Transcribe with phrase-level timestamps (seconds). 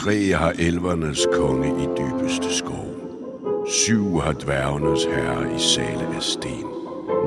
[0.00, 2.86] Tre har elvernes konge i dybeste skov.
[3.68, 6.66] Syv har dværgenes herre i sale af sten.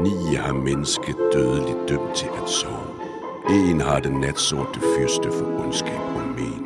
[0.04, 2.90] Ni har mennesket dødeligt dømt til at sove.
[3.50, 6.62] En har den natsorte fyrste for ondskab og men.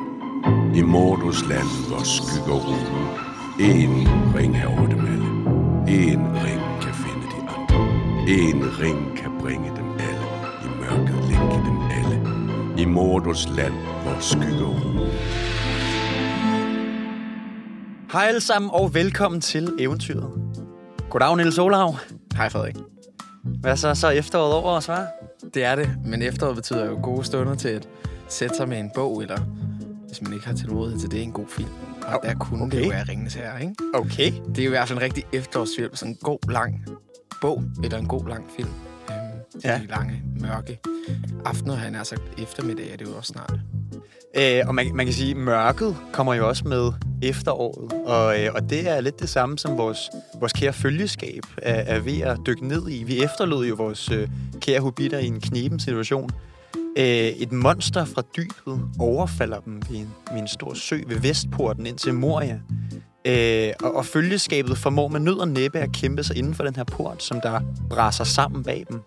[0.74, 3.06] I Mordos land, hvor skygger rugen.
[3.70, 5.30] En ring har over dem alle.
[6.02, 7.80] En ring kan finde de andre.
[8.28, 10.26] En ring kan bringe dem alle.
[10.64, 12.18] I mørket længe dem alle.
[12.82, 15.10] I Mordos land, hvor skygger rugen.
[18.12, 20.30] Hej alle sammen, og velkommen til eventyret.
[21.10, 21.96] Goddag, Niels Olav.
[22.34, 22.76] Hej Frederik.
[23.44, 25.50] Hvad så, så efteråret over os, hva'?
[25.54, 27.88] Det er det, men efteråret betyder jo gode stunder til at
[28.28, 29.40] sætte sig med en bog, eller
[30.06, 31.68] hvis man ikke har tilrådighed til det, en god film.
[32.02, 32.78] Og Oh, der kunne okay.
[32.78, 33.74] det jo være Ringens Herre, ikke?
[33.94, 34.32] Okay.
[34.48, 36.84] Det er jo i hvert fald en rigtig efterårsfilm, sådan en god, lang
[37.40, 38.70] bog, eller en god, lang film.
[39.10, 39.16] Øhm,
[39.64, 39.80] ja.
[39.82, 40.80] De lange, mørke
[41.44, 43.60] aftener, han er sagt eftermiddag, er det jo også snart.
[44.36, 46.92] Øh, og man, man kan sige, at mørket kommer jo også med
[47.22, 47.92] efteråret.
[48.06, 49.98] Og, øh, og det er lidt det samme, som vores,
[50.40, 53.04] vores kære følgeskab er, er ved at dykke ned i.
[53.04, 54.28] Vi efterlod jo vores øh,
[54.60, 56.30] kære hobitter i en knepen situation.
[56.98, 61.86] Øh, et monster fra dybet overfalder dem ved en, ved en stor sø ved Vestporten
[61.86, 62.60] ind til Moria.
[63.24, 66.76] Øh, og, og følgeskabet formår med nød og næppe at kæmpe sig inden for den
[66.76, 69.02] her port, som der braser sammen bag dem.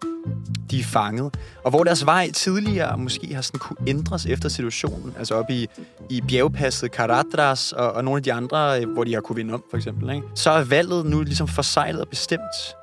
[0.72, 1.38] De er fanget.
[1.64, 5.68] Og hvor deres vej tidligere måske har sådan kunne ændres efter situationen, altså op i,
[6.10, 9.54] i bjergpasset Caradras og, og nogle af de andre, øh, hvor de har kunne vinde
[9.54, 10.28] om, for eksempel, ikke?
[10.36, 12.76] så er valget nu ligesom forsejlet og bestemt,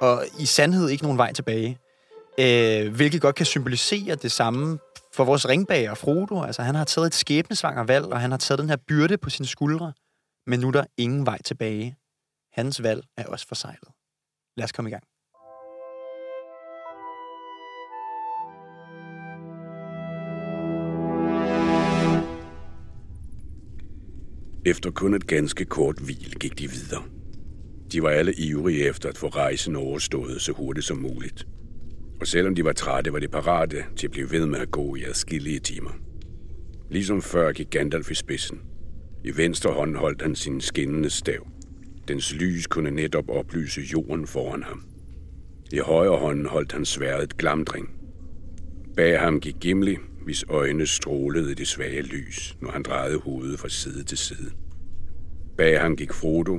[0.00, 1.78] og i sandhed ikke nogen vej tilbage.
[2.40, 4.78] Øh, hvilket godt kan symbolisere det samme
[5.14, 6.42] for vores ringbager, Frodo.
[6.42, 9.30] Altså, han har taget et skæbnesvanger valg, og han har taget den her byrde på
[9.30, 9.92] sine skuldre.
[10.50, 11.96] Men nu er der ingen vej tilbage.
[12.52, 13.88] Hans valg er også forsejlet.
[14.56, 15.04] Lad os komme i gang.
[24.66, 27.02] Efter kun et ganske kort hvil gik de videre.
[27.92, 31.46] De var alle ivrige efter at få rejsen overstået så hurtigt som muligt.
[32.20, 34.94] Og selvom de var trætte, var de parate til at blive ved med at gå
[34.94, 35.90] i adskillige timer.
[36.90, 38.77] Ligesom før gik Gandalf i spidsen.
[39.24, 41.46] I venstre hånd holdt han sin skinnende stav.
[42.08, 44.84] Dens lys kunne netop oplyse jorden foran ham.
[45.72, 47.90] I højre hånd holdt han sværet glamdring.
[48.96, 53.60] Bag ham gik Gimli, hvis øjne strålede i det svage lys, når han drejede hovedet
[53.60, 54.50] fra side til side.
[55.56, 56.58] Bag ham gik Frodo,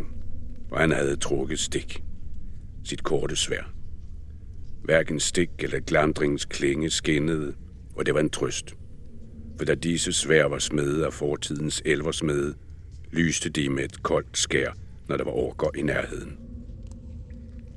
[0.71, 2.03] og han havde trukket stik.
[2.83, 3.73] Sit korte svær.
[4.83, 7.53] Hverken stik eller glamdringens klinge skinnede,
[7.95, 8.75] og det var en trøst.
[9.59, 12.55] For da disse svær var smede af fortidens elversmede,
[13.11, 14.71] lyste de med et koldt skær,
[15.07, 16.37] når der var orker i nærheden.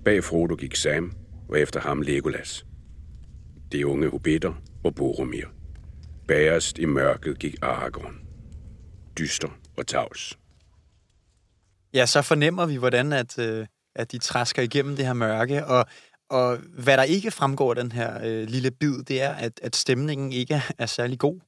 [0.04, 1.12] Bag Frodo gik Sam,
[1.48, 2.66] og efter ham Legolas.
[3.72, 5.44] De unge hobitter og Boromir.
[6.28, 8.21] Bagerst i mørket gik Aragorn.
[9.19, 10.38] Dyster og tavs.
[11.94, 15.87] Ja, så fornemmer vi, hvordan at, øh, at de træsker igennem det her mørke, og,
[16.31, 19.76] og hvad der ikke fremgår af den her øh, lille bid, det er, at, at
[19.76, 21.41] stemningen ikke er særlig god.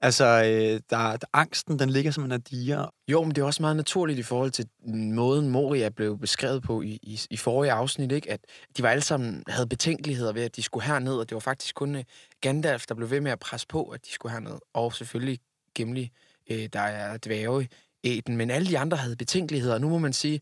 [0.00, 2.94] Altså, øh, der, der, angsten, den ligger som en diger.
[3.08, 6.82] Jo, men det er også meget naturligt i forhold til måden, Moria blev beskrevet på
[6.82, 8.30] i, i, i forrige afsnit, ikke?
[8.30, 8.40] at
[8.76, 11.74] de var alle sammen havde betænkeligheder ved, at de skulle herned, og det var faktisk
[11.74, 12.04] kun øh,
[12.40, 14.58] Gandalf, der blev ved med at presse på, at de skulle herned.
[14.74, 15.38] Og selvfølgelig
[15.74, 16.10] Gimli,
[16.50, 17.68] øh, der er dværge
[18.02, 20.40] i men alle de andre havde betænkeligheder, og nu må man sige,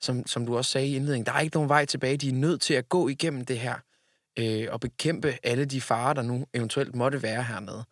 [0.00, 2.32] som, som du også sagde i indledningen, der er ikke nogen vej tilbage, de er
[2.32, 3.74] nødt til at gå igennem det her,
[4.38, 7.84] øh, og bekæmpe alle de farer, der nu eventuelt måtte være hernede.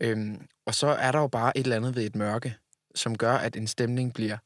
[0.00, 2.56] Øhm, og så er der jo bare et eller andet ved et mørke,
[2.94, 4.38] som gør, at en stemning bliver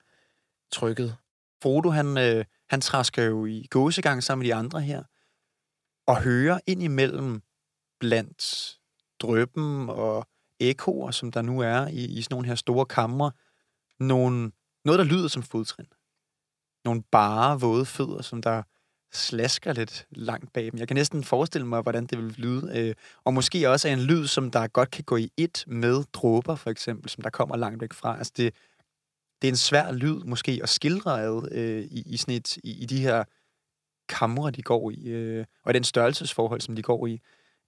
[0.72, 1.16] trykket.
[1.62, 5.03] Frodo, han, øh, han træsker jo i gåsegang sammen med de andre her,
[6.06, 7.43] og hører ind imellem
[8.00, 8.77] blandt
[9.21, 10.27] drøben og
[10.60, 13.33] ekoer, som der nu er i, i sådan nogle her store kamre,
[14.00, 14.53] nogle,
[14.84, 15.87] noget, der lyder som fodtrin.
[16.84, 18.62] Nogle bare, våde fødder, som der
[19.12, 20.78] slasker lidt langt bag dem.
[20.78, 22.72] Jeg kan næsten forestille mig, hvordan det vil lyde.
[22.75, 22.94] Øh,
[23.25, 26.54] og måske også er en lyd, som der godt kan gå i et med dråber,
[26.54, 28.18] for eksempel, som der kommer langt væk fra.
[28.18, 28.54] Altså det,
[29.42, 32.83] det er en svær lyd måske at skildre ad øh, i, i, sådan et, i,
[32.83, 33.24] i de her
[34.09, 37.21] kamre, de går i, øh, og den størrelsesforhold, som de går i.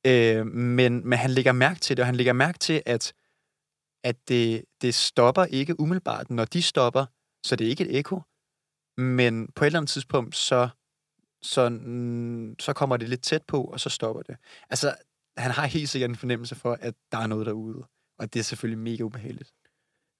[0.06, 3.12] Øh, men, men han lægger mærke til det, og han lægger mærke til, at,
[4.04, 6.30] at det, det stopper ikke umiddelbart.
[6.30, 7.06] Når de stopper,
[7.44, 8.20] så det er ikke et ekko,
[8.96, 10.68] men på et eller andet tidspunkt, så,
[11.42, 14.36] så, mm, så kommer det lidt tæt på, og så stopper det.
[14.70, 14.94] Altså,
[15.36, 17.84] han har helt sikkert en fornemmelse for, at der er noget derude,
[18.18, 19.52] og det er selvfølgelig mega ubehageligt.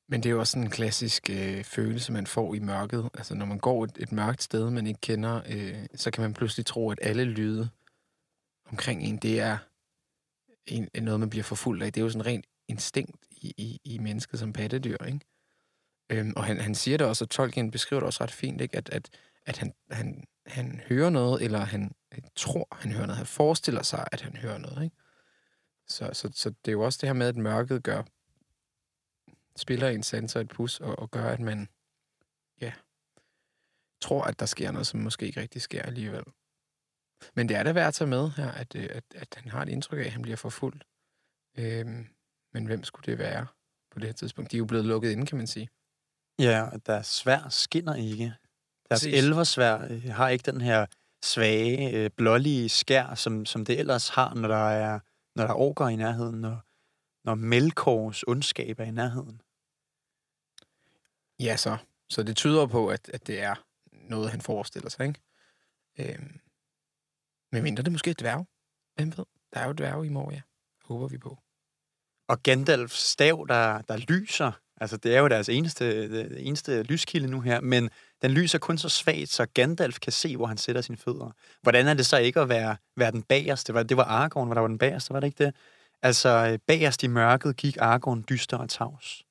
[0.08, 3.10] Men det er jo også sådan en klassisk øh, følelse, man får i mørket.
[3.14, 6.34] Altså, når man går et, et mørkt sted, man ikke kender, øh, så kan man
[6.34, 7.68] pludselig tro, at alle lyde
[8.70, 9.58] omkring en, det er
[10.66, 11.92] en, noget, man bliver forfulgt af.
[11.92, 15.20] Det er jo sådan rent instinkt i, i, i mennesket som pattedyr, ikke?
[16.10, 18.76] Øhm, og han, han siger det også, og Tolkien beskriver det også ret fint, ikke?
[18.76, 19.10] At, at,
[19.46, 23.16] at han, han, han hører noget, eller han øh, tror, han hører noget.
[23.16, 24.84] Han forestiller sig, at han hører noget.
[24.84, 24.96] Ikke?
[25.88, 28.02] Så, så, så det er jo også det her med, at mørket gør,
[29.56, 31.68] spiller en sensor et pus, og, og gør, at man
[32.60, 32.72] ja,
[34.00, 36.24] tror, at der sker noget, som måske ikke rigtig sker alligevel.
[37.34, 39.62] Men det er da værd at tage med her, at, øh, at, at han har
[39.62, 40.84] et indtryk af, at han bliver forfulgt.
[41.58, 42.06] Øhm,
[42.52, 43.46] men hvem skulle det være
[43.90, 44.50] på det her tidspunkt?
[44.50, 45.68] De er jo blevet lukket inde, kan man sige.
[46.38, 48.34] Ja, der svær skinner ikke.
[48.92, 50.86] Deres elversvær øh, har ikke den her
[51.22, 55.00] svage, øh, blålige skær, som, som det ellers har, når der er,
[55.36, 56.60] når der er orker i nærheden, når,
[57.24, 59.42] når Melkors ondskab er i nærheden.
[61.40, 61.76] Ja, så.
[62.10, 63.54] Så det tyder på, at, at det er
[63.92, 65.20] noget, han forestiller sig, ikke?
[65.98, 66.40] Øhm,
[67.52, 68.46] men mindre det måske er dværg.
[68.94, 69.24] Hvem ved?
[69.54, 70.42] Der er jo dværg i Moria.
[70.84, 71.38] Håber vi på.
[72.28, 77.28] Og Gandalfs stav, der, der lyser, altså det er jo deres eneste, det eneste lyskilde
[77.28, 77.90] nu her, men
[78.22, 81.30] den lyser kun så svagt, så Gandalf kan se, hvor han sætter sine fødder.
[81.62, 83.74] Hvordan er det så ikke at være, være den bagerste?
[83.74, 85.54] Var- Det var Aragorn, hvor der var den bagerste, var det ikke det?
[86.02, 89.22] Altså, øh, bagerst i mørket gik Aragorn dyster og tavs.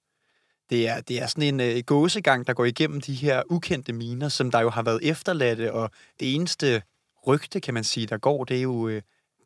[0.69, 4.29] Det er, det er sådan en øh, gåsegang, der går igennem de her ukendte miner,
[4.29, 6.81] som der jo har været efterladte, og det eneste
[7.27, 9.01] rygte, kan man sige, der går, det er jo øh,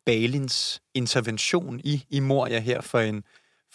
[0.06, 3.24] Balins intervention i, i Moria her for en,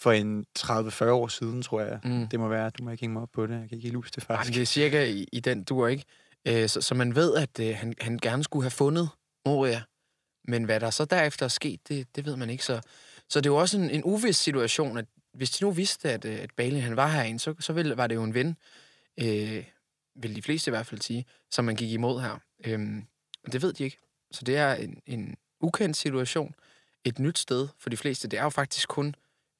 [0.02, 1.98] for en 30-40 år siden, tror jeg.
[2.04, 2.28] Mm.
[2.28, 3.96] Det må være, du må ikke hænge mig op på det, jeg kan ikke helt
[3.96, 4.54] huske det Ej, faktisk.
[4.54, 6.04] det er cirka i, i den dur, ikke?
[6.48, 9.08] Øh, så, så man ved, at øh, han, han gerne skulle have fundet
[9.46, 9.82] Moria.
[10.48, 12.64] Men hvad der så derefter er sket, det, det ved man ikke.
[12.64, 12.80] Så,
[13.28, 15.04] så det er jo også en, en uvis situation, at
[15.34, 18.06] hvis de nu vidste, at, øh, at Balin han var herinde, så, så ville, var
[18.06, 18.56] det jo en ven,
[19.20, 19.64] øh,
[20.16, 22.38] vil de fleste i hvert fald sige, som man gik imod her.
[22.66, 23.04] Øhm,
[23.44, 23.98] og det ved de ikke.
[24.32, 26.54] Så det er en, en ukendt situation,
[27.04, 28.28] et nyt sted for de fleste.
[28.28, 29.14] Det er jo faktisk kun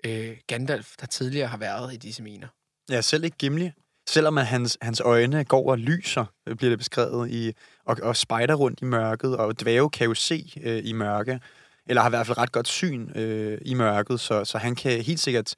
[0.06, 2.48] øh, Gandalf, der tidligere har været i disse miner.
[2.90, 3.70] Ja, selv ikke Gimli.
[4.08, 7.52] Selvom at hans, hans øjne går og lyser, øh, bliver det beskrevet, i,
[7.86, 11.40] og, og spejder rundt i mørket, og dvæve kan jo se øh, i mørke,
[11.86, 15.02] eller har i hvert fald ret godt syn øh, i mørket, så, så han kan
[15.02, 15.54] helt sikkert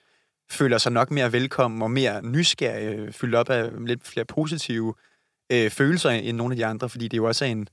[0.51, 4.95] føler sig nok mere velkommen og mere nysgerrig, øh, fyldt op af lidt flere positive
[5.53, 7.69] øh, følelser end nogle af de andre, fordi det jo også er en,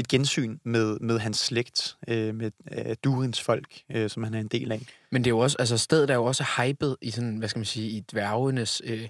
[0.00, 4.40] et gensyn med, med hans slægt, øh, med øh, Durins folk, øh, som han er
[4.40, 4.80] en del af.
[5.10, 7.58] Men det er jo også, altså stedet er jo også hypet i sådan, hvad skal
[7.58, 9.08] man sige, i dværgenes øh,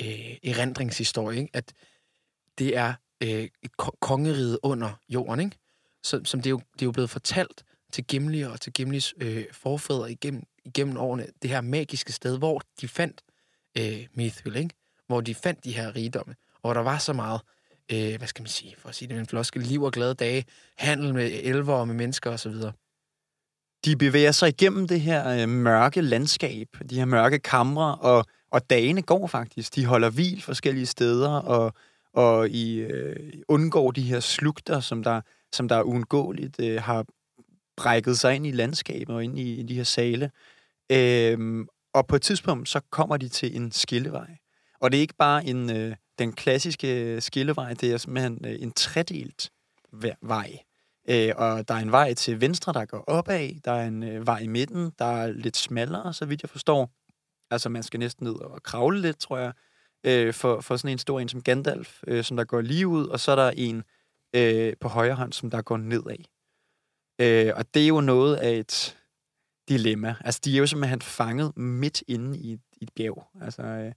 [0.00, 1.50] øh, erindringshistorie, ikke?
[1.56, 1.72] at
[2.58, 5.56] det er øh, et kongeriget under jorden, ikke?
[6.02, 9.14] Så, som det er, jo, det er jo blevet fortalt til Gimli og til Gimlis
[9.20, 13.22] øh, forfædre igennem, igennem årene, det her magiske sted, hvor de fandt
[13.78, 14.74] øh, Mithril, ikke?
[15.06, 17.40] hvor de fandt de her rigdomme, og hvor der var så meget,
[17.92, 20.14] øh, hvad skal man sige, for at sige det med en floske, liv og glade
[20.14, 20.44] dage,
[20.78, 22.54] handel med elver og med mennesker osv.
[23.84, 28.70] de bevæger sig igennem det her øh, mørke landskab, de her mørke kamre, og, og
[28.70, 29.74] dagene går faktisk.
[29.74, 31.74] De holder hvil forskellige steder, og,
[32.14, 35.20] og I øh, undgår de her slugter, som der,
[35.52, 37.04] som der uundgåeligt øh, har
[37.76, 40.30] brækket sig ind i landskabet og ind i, i de her sale.
[40.92, 44.36] Øhm, og på et tidspunkt, så kommer de til en skillevej.
[44.80, 48.62] Og det er ikke bare en, øh, den klassiske øh, skillevej, det er simpelthen øh,
[48.62, 49.50] en tredelt
[49.92, 50.58] vej- vej.
[51.08, 53.60] Øh, og der er en vej til venstre, der går opad.
[53.64, 56.90] Der er en øh, vej i midten, der er lidt smallere, så vidt jeg forstår.
[57.50, 59.52] Altså, man skal næsten ned og kravle lidt, tror jeg,
[60.06, 63.06] øh, for, for sådan en stor en som Gandalf, øh, som der går lige ud.
[63.06, 63.84] Og så er der en
[64.34, 66.24] øh, på højre hånd, som der går nedad.
[67.20, 68.98] Øh, og det er jo noget af et
[69.68, 70.14] dilemma.
[70.20, 73.26] Altså, de er jo simpelthen fanget midt inde i et, i et bjerg.
[73.40, 73.92] Altså, øh,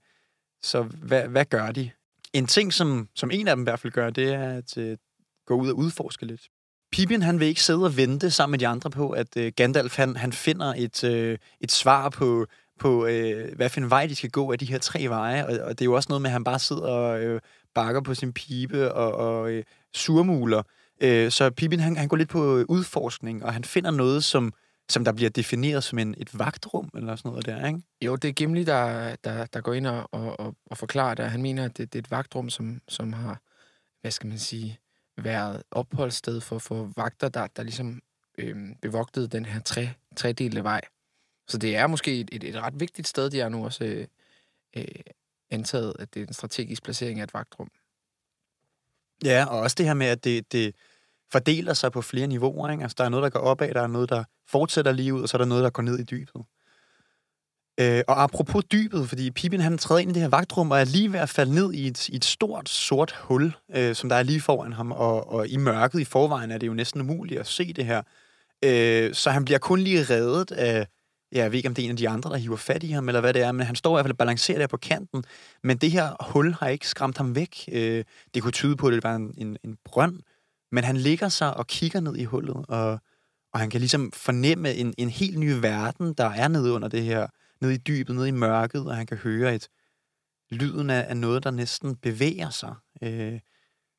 [0.62, 1.92] så hvad, hvad gør de?
[2.34, 4.98] En ting, som, som en af dem i hvert fald gør, det er at øh,
[5.46, 6.42] gå ud og udforske lidt.
[6.92, 9.98] Pippin, han vil ikke sidde og vente sammen med de andre på, at øh, Gandalf,
[9.98, 12.46] han, han finder et, øh, et svar på,
[12.80, 15.46] på øh, hvad for en vej de skal gå af de her tre veje.
[15.46, 17.42] Og, og det er jo også noget med, at han bare sidder og øh,
[17.76, 19.64] bakker på sin pibe og, og øh,
[19.94, 20.64] surmuler.
[21.02, 24.54] Øh, så Pippin, han, han går lidt på øh, udforskning, og han finder noget, som,
[24.90, 27.82] som der bliver defineret som en, et vagtrum, eller sådan noget der, ikke?
[28.02, 31.32] Jo, det er Gimli, der, der, der går ind og, og, og, forklarer det.
[31.32, 33.42] Han mener, at det, det er et vagtrum, som, som har,
[34.02, 34.80] hvad skal man sige,
[35.18, 38.02] været opholdssted for, for vagter, der, der ligesom
[38.38, 40.82] øhm, bevogtede den her tre, tredelte vej.
[41.48, 44.08] Så det er måske et, et, et ret vigtigt sted, de har nu også øh,
[44.78, 44.86] øh,
[45.50, 47.72] antaget, at det er en strategisk placering af et vagtrum.
[49.24, 50.76] Ja, og også det her med, at det, det
[51.32, 52.70] fordeler sig på flere niveauer.
[52.70, 52.84] Ikke?
[52.84, 55.30] Altså, der er noget, der går opad, der er noget, der fortsætter lige ud, og
[55.30, 56.42] så er der noget, der går ned i dybet.
[57.80, 60.84] Øh, og apropos dybet, fordi Pippin han træder ind i det her vagtrum, og er
[60.84, 64.16] lige ved at falde ned i et, i et stort, sort hul, øh, som der
[64.16, 67.40] er lige foran ham, og, og i mørket i forvejen er det jo næsten umuligt
[67.40, 68.02] at se det her.
[68.66, 70.88] Øh, så han bliver kun lige reddet af,
[71.32, 72.92] ja, jeg ved ikke, om det er en af de andre, der hiver fat i
[72.92, 74.78] ham, eller hvad det er, men han står i hvert fald og balancerer der på
[74.78, 75.24] kanten.
[75.64, 77.70] Men det her hul har ikke skræmt ham væk.
[77.72, 78.04] Øh,
[78.34, 80.20] det kunne tyde på, at det var en, en, en brønd,
[80.72, 83.00] men han ligger sig og kigger ned i hullet, og,
[83.54, 87.04] og han kan ligesom fornemme en, en helt ny verden, der er nede under det
[87.04, 87.28] her,
[87.62, 89.68] nede i dybet, nede i mørket, og han kan høre et
[90.52, 92.76] lyden af, af noget, der næsten bevæger sig.
[93.02, 93.40] Øh,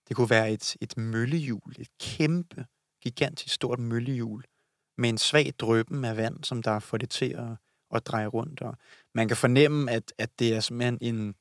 [0.08, 2.66] det kunne være et, et møllehjul, et kæmpe,
[3.02, 4.44] gigantisk stort møllehjul,
[4.98, 7.56] med en svag drøben af vand, som der får det til at,
[7.94, 8.60] at dreje rundt.
[8.62, 8.76] Og
[9.14, 11.34] man kan fornemme, at, at det er simpelthen en,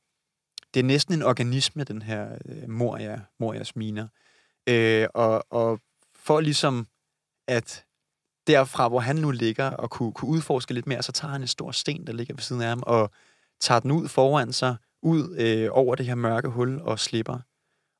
[0.73, 4.07] det er næsten en organisme, den her øh, Moria, Morias miner.
[4.67, 5.79] Øh, og, og
[6.15, 6.87] for ligesom
[7.47, 7.85] at
[8.47, 11.47] derfra, hvor han nu ligger, og kunne, kunne udforske lidt mere, så tager han en
[11.47, 13.11] stor sten, der ligger ved siden af ham, og
[13.59, 17.39] tager den ud foran sig, ud øh, over det her mørke hul, og slipper.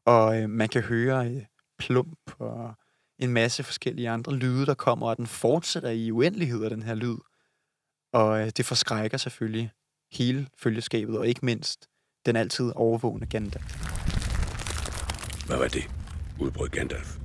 [0.06, 1.42] Og øh, man kan høre øh,
[1.80, 2.74] plump og
[3.20, 6.96] en masse forskellige andre lyde, der kommer, og den fortsætter i uendelighed af den her
[6.96, 7.18] lyd.
[8.14, 9.72] Og øh, det forskrækker selvfølgelig
[10.12, 11.90] hele følgeskabet, og ikke mindst
[12.26, 13.76] den altid overvågende Gandalf.
[15.48, 16.05] Hvad var det?
[16.40, 17.18] Udbrød Gandalf.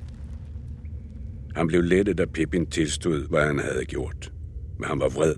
[1.54, 4.32] Han blev lettet, da Pippin tilstod, hvad han havde gjort.
[4.78, 5.34] Men han var vred,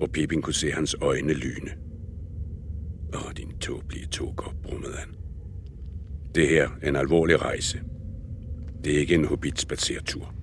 [0.00, 1.70] og Pippin kunne se hans øjne lyne.
[3.14, 5.08] Åh, din tåbelige togop, brummede han.
[6.34, 7.80] Det her er en alvorlig rejse.
[8.84, 10.34] Det er ikke en hobbitspacertur.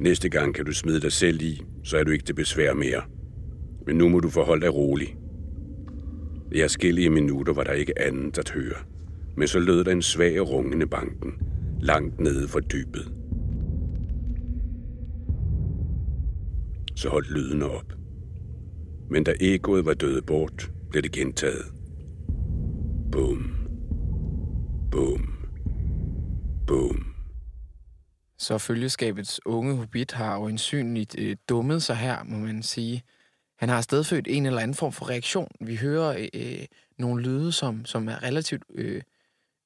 [0.00, 3.02] Næste gang kan du smide dig selv i, så er du ikke til besvær mere.
[3.86, 5.16] Men nu må du forholde dig rolig.
[6.52, 8.76] I forskellige minutter var der ikke andet at høre.
[9.36, 11.32] Men så lød der en svag rungende banken,
[11.80, 13.12] langt nede for dybet.
[16.96, 17.92] Så holdt lyden op.
[19.10, 21.72] Men da egoet var døde bort, blev det gentaget.
[23.12, 23.54] Bum.
[24.90, 25.48] Bum.
[26.66, 27.04] Bum.
[28.38, 33.02] Så følgeskabets unge hobbit har jo ensynligt øh, dummet sig her, må man sige.
[33.58, 35.48] Han har stedfødt en eller anden form for reaktion.
[35.60, 36.66] Vi hører øh, øh
[36.98, 39.02] nogle lyde, som, som er relativt øh,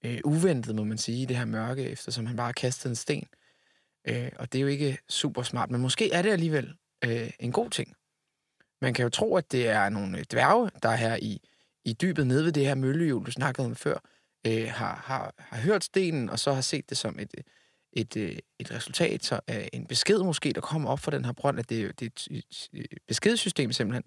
[0.05, 2.97] øh, uventet, må man sige, i det her mørke, eftersom han bare har kastet en
[2.97, 3.29] sten.
[4.09, 7.53] Øh, og det er jo ikke super smart, men måske er det alligevel øh, en
[7.53, 7.95] god ting.
[8.81, 11.41] Man kan jo tro, at det er nogle øh, dværge, der er her i,
[11.85, 13.99] i dybet nede ved det her møllehjul, du snakkede om før,
[14.47, 17.35] øh, har, har, har hørt stenen, og så har set det som et,
[17.93, 19.41] et, øh, et resultat, så
[19.73, 22.41] en besked måske, der kommer op fra den her brønd, at det, det er
[22.73, 24.05] et beskedssystem simpelthen,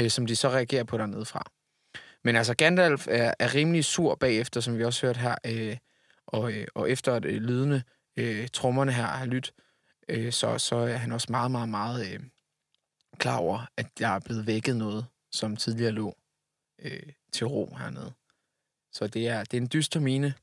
[0.00, 1.52] øh, som de så reagerer på dernede fra.
[2.24, 5.76] Men altså, Gandalf er, er rimelig sur bagefter, som vi også hørte her, øh,
[6.26, 7.82] og, øh, og efter at øh, lydende
[8.16, 9.54] øh, trommerne her har lyttet,
[10.08, 12.20] øh, så, så er han også meget, meget, meget øh,
[13.18, 16.16] klar over, at der er blevet vækket noget, som tidligere lå
[16.82, 18.12] øh, til ro hernede.
[18.92, 20.34] Så det er, det er en dyster mine.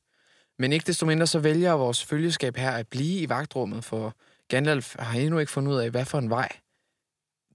[0.58, 4.16] Men ikke desto mindre, så vælger vores følgeskab her at blive i vagtrummet, for
[4.48, 6.48] Gandalf har endnu ikke fundet ud af, hvad for en vej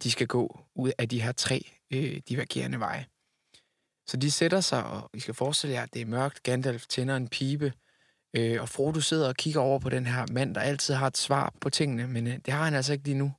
[0.04, 3.06] de skal gå ud af de her tre øh, divergerende veje.
[4.10, 6.44] Så de sætter sig, og I skal forestille jer, at det er mørkt.
[6.44, 7.74] Gandalf tænder en pibe,
[8.34, 11.18] øh, og Frodo sidder og kigger over på den her mand, der altid har et
[11.18, 13.34] svar på tingene, men øh, det har han altså ikke lige nu.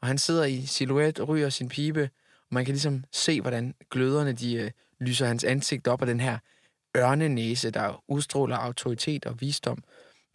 [0.00, 3.74] Og han sidder i silhuet og ryger sin pibe, og man kan ligesom se, hvordan
[3.90, 4.70] gløderne de øh,
[5.00, 6.38] lyser hans ansigt op af den her
[6.96, 9.84] ørnenæse, der udstråler autoritet og visdom.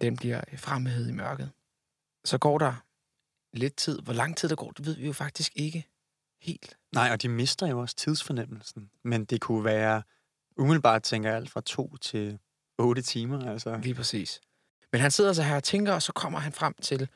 [0.01, 1.51] Den bliver øh, fremhævet i mørket.
[2.25, 2.73] Så går der
[3.53, 4.01] lidt tid.
[4.01, 5.87] Hvor lang tid der går, det ved vi jo faktisk ikke
[6.43, 6.77] helt.
[6.93, 8.89] Nej, og de mister jo også tidsfornemmelsen.
[9.03, 10.01] Men det kunne være,
[10.57, 12.39] umiddelbart tænker jeg, alt fra to til
[12.77, 13.51] otte timer.
[13.51, 13.79] Altså.
[13.83, 14.41] Lige præcis.
[14.91, 17.09] Men han sidder så her og tænker, og så kommer han frem til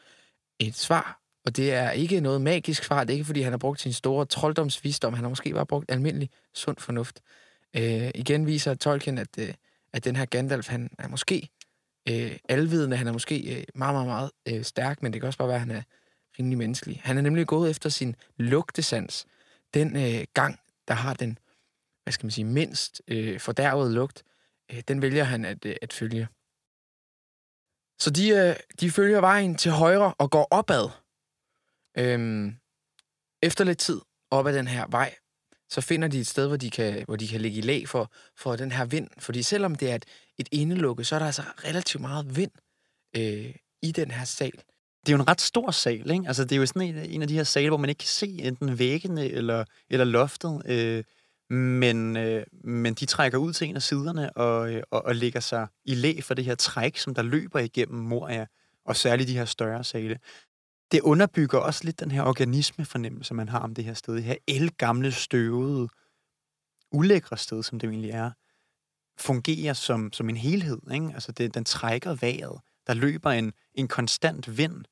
[0.59, 1.21] et svar.
[1.45, 3.03] Og det er ikke noget magisk svar.
[3.03, 5.13] Det er ikke, fordi han har brugt sin store trolddomsvisdom.
[5.13, 7.21] Han har måske bare brugt almindelig sund fornuft.
[7.75, 9.53] Øh, igen viser Tolkien, at, øh,
[9.93, 11.49] at den her Gandalf, han er måske
[12.09, 12.97] øh, alvidende.
[12.97, 15.55] Han er måske øh, meget, meget, meget øh, stærk, men det kan også bare være,
[15.55, 15.81] at han er
[16.39, 17.01] rimelig menneskelig.
[17.03, 19.27] Han er nemlig gået efter sin lugtesans.
[19.73, 21.37] Den øh, gang, der har den,
[22.03, 24.23] hvad skal man sige, mindst øh, fordærvede lugt,
[24.71, 26.27] øh, den vælger han at, øh, at følge.
[27.99, 30.89] Så de, øh, de følger vejen til højre og går opad.
[31.97, 32.55] Øhm,
[33.41, 34.01] efter lidt tid
[34.31, 35.15] op ad den her vej,
[35.69, 38.11] så finder de et sted, hvor de kan, hvor de kan ligge i lag for,
[38.35, 39.09] for den her vind.
[39.19, 40.05] Fordi selvom det er et,
[40.37, 42.51] et indelukke, så er der altså relativt meget vind
[43.15, 44.61] øh, i den her sal.
[45.07, 46.27] Det er jo en ret stor sal, ikke?
[46.27, 48.07] Altså, det er jo sådan en, en af de her sale, hvor man ikke kan
[48.07, 50.61] se enten væggene eller, eller loftet.
[50.65, 51.03] Øh,
[51.49, 55.39] men, øh, men de trækker ud til en af siderne og, øh, og, og lægger
[55.39, 58.45] sig i læ for det her træk, som der løber igennem Moria,
[58.85, 60.19] og særligt de her større sale.
[60.91, 64.13] Det underbygger også lidt den her organismefornemmelse, man har om det her sted.
[64.15, 65.87] Det her elgamle, støvede,
[66.91, 68.31] ulækre sted, som det egentlig er,
[69.19, 70.79] fungerer som, som en helhed.
[70.93, 71.11] Ikke?
[71.13, 72.61] Altså det, den trækker vejret.
[72.87, 74.85] Der løber en, en konstant vind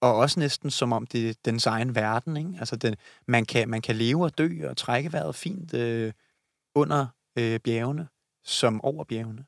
[0.00, 2.36] og også næsten som om det er dens egen verden.
[2.36, 2.50] Ikke?
[2.58, 6.12] Altså, den, man, kan, man kan leve og dø og trække vejret fint øh,
[6.74, 7.06] under
[7.38, 8.08] øh, bjergene,
[8.44, 9.44] som over bjergene.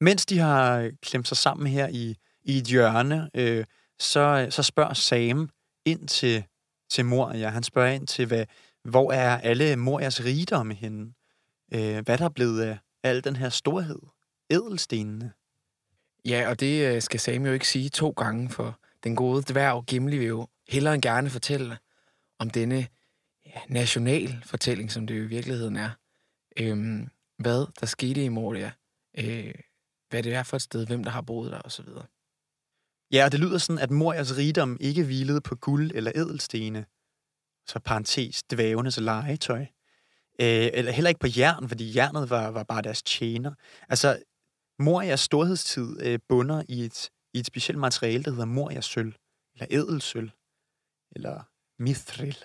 [0.00, 3.64] Mens de har klemt sig sammen her i, i et hjørne, øh,
[3.98, 5.50] så, så spørger Sam
[5.84, 6.44] ind til,
[6.90, 7.48] til Moria.
[7.48, 8.46] Han spørger ind til, hvad,
[8.84, 11.12] hvor er alle Morias rigdomme henne?
[11.74, 14.00] Øh, hvad der er blevet af al den her storhed?
[14.50, 15.32] Edelstenene?
[16.24, 19.84] Ja, og det øh, skal Sam jo ikke sige to gange, for den gode dværg
[19.86, 21.78] Gimli vil jo hellere end gerne fortælle
[22.38, 22.86] om denne
[23.46, 25.90] ja, national fortælling, som det jo i virkeligheden er.
[26.58, 28.72] Øhm, hvad der skete i Moria,
[29.18, 29.54] øh,
[30.10, 31.86] hvad det er for et sted, hvem der har boet der osv.
[33.12, 36.86] Ja, og det lyder sådan, at Morias rigdom ikke hvilede på guld eller edelstene,
[37.66, 39.60] så parentes dvævenes legetøj,
[40.40, 43.54] øh, eller heller ikke på jern, fordi jernet var, var bare deres tjener.
[43.88, 44.22] Altså,
[44.78, 49.14] Morias storhedstid øh, bunder i et, i et specielt materiale, der hedder Morias sølv,
[49.54, 50.30] eller edelsølv,
[51.16, 51.42] eller
[51.78, 52.36] mithril,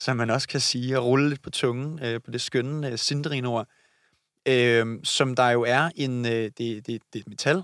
[0.00, 2.98] som man også kan sige, og rulle lidt på tungen øh, på det skønne øh,
[2.98, 3.68] sindrinord,
[4.48, 7.62] øh, som der jo er en, øh, det, det, det er et metal,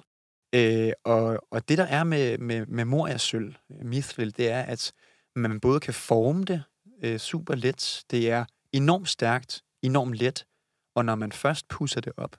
[0.54, 4.62] øh, og, og det der er med, med, med Morias sølv, øh, mithril, det er,
[4.62, 4.92] at
[5.36, 6.62] man både kan forme det
[7.02, 10.46] øh, super let, det er enormt stærkt, enormt let,
[10.94, 12.36] og når man først pusser det op,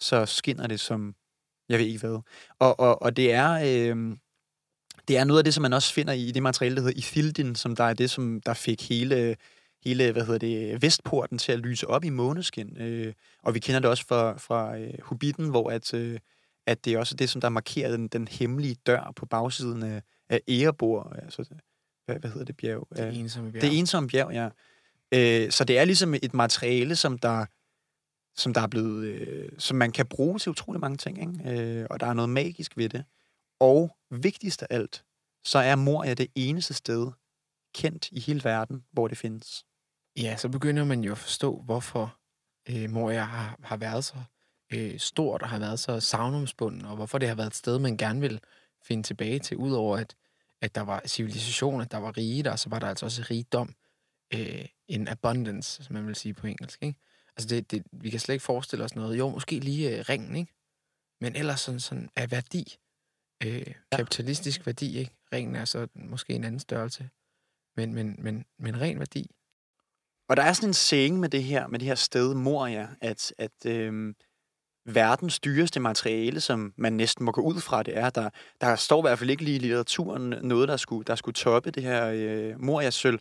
[0.00, 1.14] så skinner det som,
[1.72, 2.20] jeg ved ikke hvad.
[2.58, 3.50] Og, og, og det er...
[3.92, 4.16] Øh,
[5.08, 7.54] det er noget af det, som man også finder i det materiale, der hedder Ithildin,
[7.54, 9.36] som der er det, som der fik hele,
[9.84, 12.76] hele hvad hedder det, Vestporten til at lyse op i måneskin.
[12.80, 13.12] Øh,
[13.42, 16.18] og vi kender det også fra, fra øh, Hobbiten, hvor at, øh,
[16.66, 20.02] at det er også det, som der markerer den, den hemmelige dør på bagsiden af,
[20.28, 21.16] af Erebor.
[21.22, 21.44] Altså,
[22.06, 22.88] hvad, hvad hedder det bjerg?
[22.96, 23.62] Det ensomme bjerg.
[23.62, 24.48] Det ensomme bjerg, ja.
[25.14, 27.46] Øh, så det er ligesom et materiale, som der
[28.36, 31.60] som der er blevet, øh, som man kan bruge til utrolig mange ting, ikke?
[31.60, 33.04] Øh, og der er noget magisk ved det.
[33.60, 35.04] Og vigtigst af alt,
[35.44, 37.10] så er Moria det eneste sted
[37.74, 39.64] kendt i hele verden, hvor det findes.
[40.16, 42.18] Ja, så begynder man jo at forstå, hvorfor
[42.68, 44.14] øh, Moria har, har været så
[44.72, 47.96] øh, stort og har været så savnomsbunden, og hvorfor det har været et sted, man
[47.96, 48.40] gerne vil
[48.82, 50.14] finde tilbage til, udover at,
[50.60, 53.74] at der var civilisationer, der var rige der, så var der altså også rigdom,
[54.34, 56.82] øh, en abundance, som man vil sige på engelsk.
[56.82, 56.98] Ikke?
[57.36, 59.18] Altså, det, det, vi kan slet ikke forestille os noget.
[59.18, 60.52] Jo, måske lige øh, ringen, ikke?
[61.20, 62.76] Men ellers sådan, sådan af værdi.
[63.44, 65.12] Øh, kapitalistisk værdi, ikke?
[65.32, 67.10] Ringen er så måske en anden størrelse.
[67.76, 69.30] Men, men, men, men ren værdi.
[70.28, 73.34] Og der er sådan en saying med det her, med det her sted Moria, at,
[73.38, 74.14] at øh,
[74.86, 79.00] verdens dyreste materiale, som man næsten må gå ud fra, det er, der, der står
[79.00, 82.06] i hvert fald ikke lige i litteraturen noget, der skulle, der skulle toppe det her
[82.06, 83.18] øh, Moria-sølv.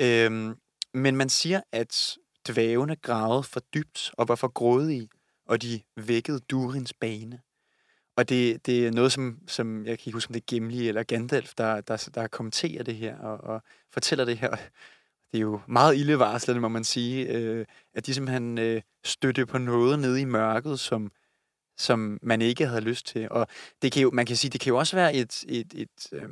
[0.00, 0.56] Øh,
[0.94, 2.16] men man siger, at
[2.48, 5.08] dvævene gravede for dybt og var for grådige,
[5.46, 7.40] og de vækkede Durins bane.
[8.16, 10.88] Og det, det er noget, som, som jeg kan ikke huske, om det er Gimli
[10.88, 14.56] eller Gandalf, der, der, der kommenterer det her og, og fortæller det her.
[15.32, 19.58] Det er jo meget ildevarslende, må man sige, øh, at de simpelthen øh, støtte på
[19.58, 21.12] noget nede i mørket, som,
[21.76, 23.28] som man ikke havde lyst til.
[23.30, 23.46] Og
[23.82, 26.28] det kan jo, man kan sige, det kan jo også være et, et, et, øh,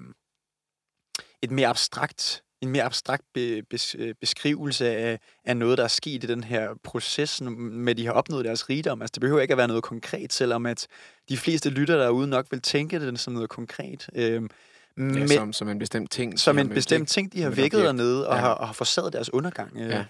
[1.42, 5.88] et mere abstrakt en mere abstrakt be, bes, øh, beskrivelse af, af noget, der er
[5.88, 9.02] sket i den her proces med, de har opnået deres rigdom.
[9.02, 10.86] Altså, det behøver ikke at være noget konkret, selvom at
[11.28, 14.08] de fleste lytter derude nok vil tænke det som noget konkret.
[14.14, 14.50] Øhm,
[14.98, 16.38] ja, med, som, som en bestemt ting.
[16.38, 18.40] Som en bestemt ting, de har vækket dernede og, ja.
[18.40, 19.76] har, og har forsaget deres undergang.
[19.76, 19.90] Øh.
[19.90, 20.04] Ja.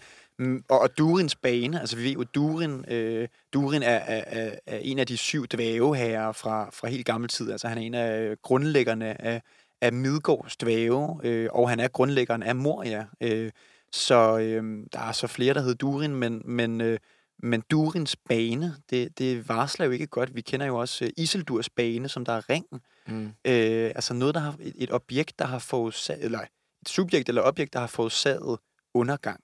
[0.68, 4.98] Og, og Durins bane, altså vi ved jo, Durin, øh, Durin er, er, er en
[4.98, 7.50] af de syv dvæveherrer fra, fra helt gammel tid.
[7.52, 9.42] Altså han er en af grundlæggerne af,
[9.80, 13.06] af Midgårds dvæve, øh, og han er grundlæggeren af Moria.
[13.20, 13.50] Øh,
[13.92, 16.98] så øh, der er så flere, der hedder Durin, men, men, øh,
[17.42, 20.34] men Durins bane, det, det varsler jo ikke godt.
[20.34, 22.80] Vi kender jo også øh, Isildurs bane, som der er ringen.
[23.06, 23.26] Mm.
[23.26, 27.42] Øh, altså noget, der har et, et objekt, der har forårsaget, eller et subjekt eller
[27.42, 28.58] objekt, der har forårsaget
[28.94, 29.40] undergang.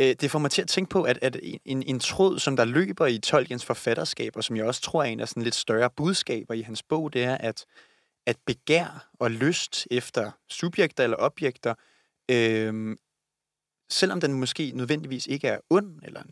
[0.00, 2.64] Øh, det får mig til at tænke på, at, at en, en tråd, som der
[2.64, 5.90] løber i Tolkiens forfatterskab, og som jeg også tror er en af sådan lidt større
[5.90, 7.64] budskaber i hans bog, det er, at
[8.28, 11.74] at begær og lyst efter subjekter eller objekter,
[12.30, 12.96] øh,
[13.90, 16.22] selvom den måske nødvendigvis ikke er ond eller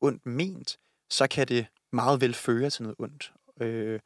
[0.00, 0.78] ondt ment,
[1.10, 3.32] så kan det meget vel føre til noget ondt.
[3.60, 4.00] Øh,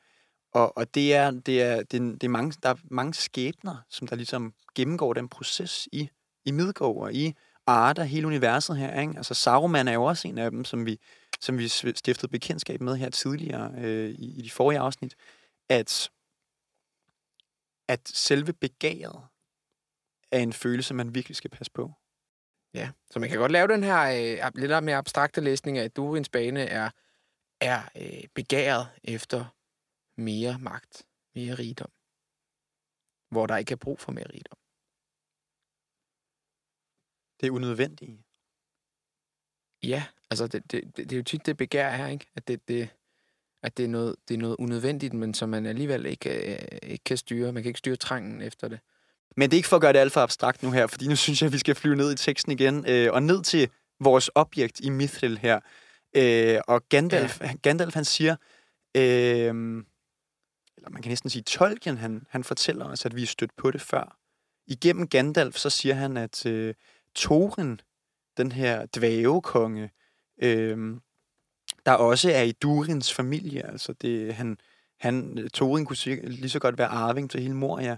[0.53, 3.77] og, og det er, det er, det, er, det er mange, der er mange skæbner,
[3.89, 6.09] som der ligesom gennemgår den proces i,
[6.45, 7.35] i Midgård og i
[7.67, 9.01] Arda, hele universet her.
[9.01, 9.13] Ikke?
[9.17, 10.99] Altså Saruman er jo også en af dem, som vi,
[11.41, 15.17] som vi stiftede bekendtskab med her tidligere øh, i, i de forrige afsnit,
[15.69, 16.11] at
[17.89, 19.29] at selve begæret
[20.31, 21.93] er en følelse, man virkelig skal passe på.
[22.75, 24.01] Ja, så man kan godt lave den her
[24.45, 26.91] øh, lidt mere abstrakte læsning af, at Durins bane er,
[27.61, 29.45] er øh, begæret efter
[30.17, 31.91] mere magt, mere rigdom.
[33.29, 34.59] hvor der ikke er brug for mere rigdom.
[37.41, 38.23] Det er unødvendigt.
[39.83, 42.27] Ja, altså det, det, det, det er jo tit det begær er, ikke?
[42.35, 42.97] At det, det,
[43.63, 47.05] at det, er noget, det er noget unødvendigt, men som man alligevel ikke, øh, ikke
[47.05, 47.53] kan styre.
[47.53, 48.81] Man kan ikke styre trangen efter det.
[49.37, 51.17] Men det er ikke for at gøre det alt for abstrakt nu her, fordi nu
[51.17, 53.69] synes jeg, at vi skal flyve ned i teksten igen, øh, og ned til
[54.01, 55.61] vores objekt i Mithril her.
[56.17, 57.55] Øh, og Gandalf, ja.
[57.63, 58.37] Gandalf han siger,
[58.97, 59.83] øh,
[60.77, 63.71] eller man kan næsten sige Tolkien, han, han fortæller os, at vi er stødt på
[63.71, 64.19] det før.
[64.67, 66.75] Igennem Gandalf, så siger han, at øh,
[67.17, 67.81] Thorin,
[68.37, 69.91] den her dvævekonge,
[70.43, 70.97] øh,
[71.87, 74.59] der også er i Durins familie, altså det, han,
[75.01, 77.97] han, øh, Thorin kunne lige så godt være arving til hele Moria,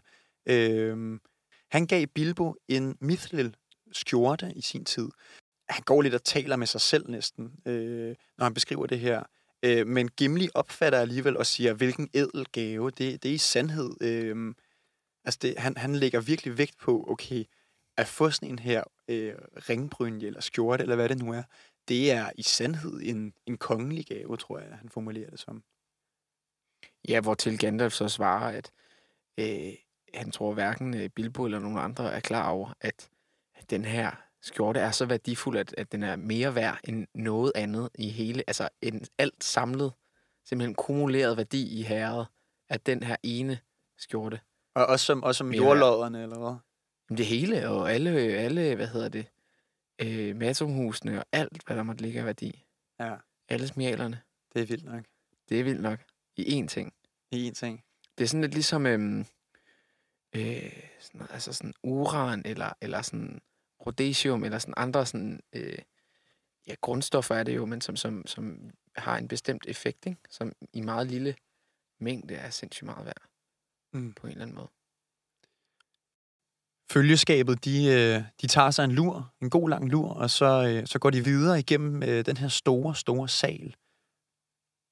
[0.48, 1.20] Øhm,
[1.70, 3.56] han gav Bilbo en mithril
[3.92, 5.08] skjorte i sin tid.
[5.68, 9.22] Han går lidt og taler med sig selv næsten, øh, når han beskriver det her.
[9.62, 12.90] Øh, men Gimli opfatter alligevel og siger, hvilken edel gave.
[12.90, 13.90] Det, det er i sandhed.
[14.00, 14.54] Øh,
[15.24, 17.44] altså det, han, han lægger virkelig vægt på, okay,
[17.96, 19.34] at få sådan en her øh,
[19.68, 21.42] ringbrynje eller skjorte, eller hvad det nu er,
[21.88, 25.62] det er i sandhed en, en kongelig gave, tror jeg, han formulerer det som.
[27.08, 28.70] Ja, hvor til Gandalf så svarer, at
[29.38, 29.72] øh,
[30.14, 33.10] han tror hverken øh, Bilbo eller nogen andre er klar over, at
[33.70, 34.10] den her
[34.42, 38.44] skjorte er så værdifuld, at, at den er mere værd end noget andet i hele,
[38.46, 39.92] altså en alt samlet,
[40.44, 42.26] simpelthen kumuleret værdi i herret,
[42.68, 43.58] at den her ene
[43.98, 44.40] skjorte.
[44.74, 46.56] Og også som, også som jordlodderne, eller hvad?
[47.16, 49.26] Det hele, og alle, alle hvad hedder det,
[49.98, 52.64] øh, matumhusene og alt, hvad der måtte ligge af værdi.
[53.00, 53.16] Ja.
[53.48, 54.22] Alle smialerne.
[54.54, 55.04] Det er vildt nok.
[55.48, 56.00] Det er vildt nok.
[56.36, 56.94] I én ting.
[57.30, 57.84] I én ting.
[58.18, 59.26] Det er sådan lidt ligesom, øhm,
[60.36, 63.40] øh, sådan, altså sådan uran, eller, eller sådan
[63.86, 65.78] rhodesium, eller sådan andre sådan, øh,
[66.66, 70.20] ja, grundstoffer er det jo, men som, som, som har en bestemt effekt, ikke?
[70.30, 71.36] som i meget lille
[72.00, 73.22] mængde er sindssygt meget værd.
[73.92, 74.12] Mm.
[74.12, 74.68] På en eller anden måde.
[76.92, 80.86] Følgeskabet, de, øh, de tager sig en lur, en god lang lur, og så, øh,
[80.86, 83.74] så går de videre igennem øh, den her store, store sal.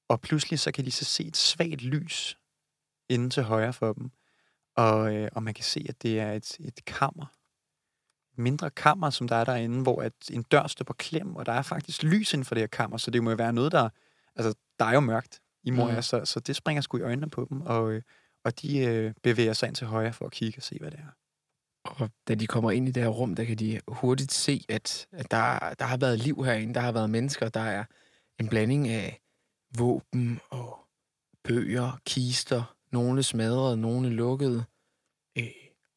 [0.09, 2.37] Og pludselig så kan de så se et svagt lys
[3.09, 4.11] inden til højre for dem.
[4.75, 7.25] Og, og man kan se, at det er et, et kammer.
[8.31, 11.45] Et mindre kammer, som der er derinde, hvor at en dør står på klem, og
[11.45, 13.71] der er faktisk lys inden for det her kammer, så det må jo være noget,
[13.71, 13.89] der...
[14.35, 16.01] Altså, der er jo mørkt i Moria, mm.
[16.01, 18.01] så, så det springer sgu i øjnene på dem, og,
[18.43, 20.99] og de øh, bevæger sig ind til højre for at kigge og se, hvad det
[20.99, 21.26] er.
[21.87, 25.07] Og da de kommer ind i det her rum, der kan de hurtigt se, at,
[25.11, 27.85] at der, der har været liv herinde, der har været mennesker, der er
[28.39, 29.21] en blanding af
[29.77, 30.79] våben og
[31.43, 34.63] bøger, kister, nogle smadrede, nogle lukkede,
[35.37, 35.51] øh,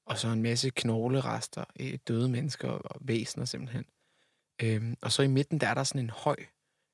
[0.07, 3.85] og så en masse knoglerester, øh, døde mennesker og væsener simpelthen.
[4.63, 6.37] Øh, og så i midten, der er der sådan en høj,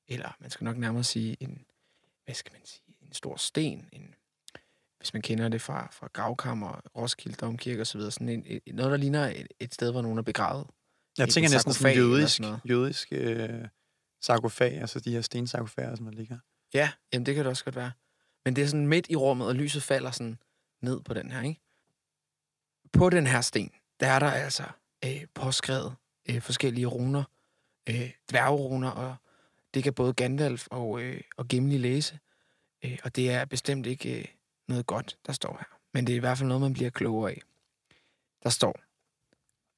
[0.07, 1.65] eller man skal nok nærmere sige en,
[2.25, 4.15] hvad skal man sige, en stor sten, en,
[4.97, 8.97] hvis man kender det fra, fra gravkammer, Roskilde Domkirke osv., sådan en, et, noget, der
[8.97, 10.67] ligner et, et sted, hvor nogen er begravet.
[11.17, 13.67] Jeg tænker næsten sådan jødisk, jødisk øh,
[14.21, 16.37] sarkofag, altså de her stensarkofager, som der ligger.
[16.73, 17.91] Ja, jamen det kan det også godt være.
[18.45, 20.37] Men det er sådan midt i rummet, og lyset falder sådan
[20.81, 21.61] ned på den her, ikke?
[22.93, 24.63] På den her sten, der er der altså
[25.05, 25.95] øh, påskrevet
[26.29, 27.23] øh, forskellige runer,
[27.89, 29.15] øh, dværgeruner, og
[29.73, 32.19] det kan både Gandalf og, øh, og Gimli læse.
[32.85, 34.25] Øh, og det er bestemt ikke øh,
[34.67, 35.77] noget godt, der står her.
[35.93, 37.41] Men det er i hvert fald noget, man bliver klogere af.
[38.43, 38.79] Der står,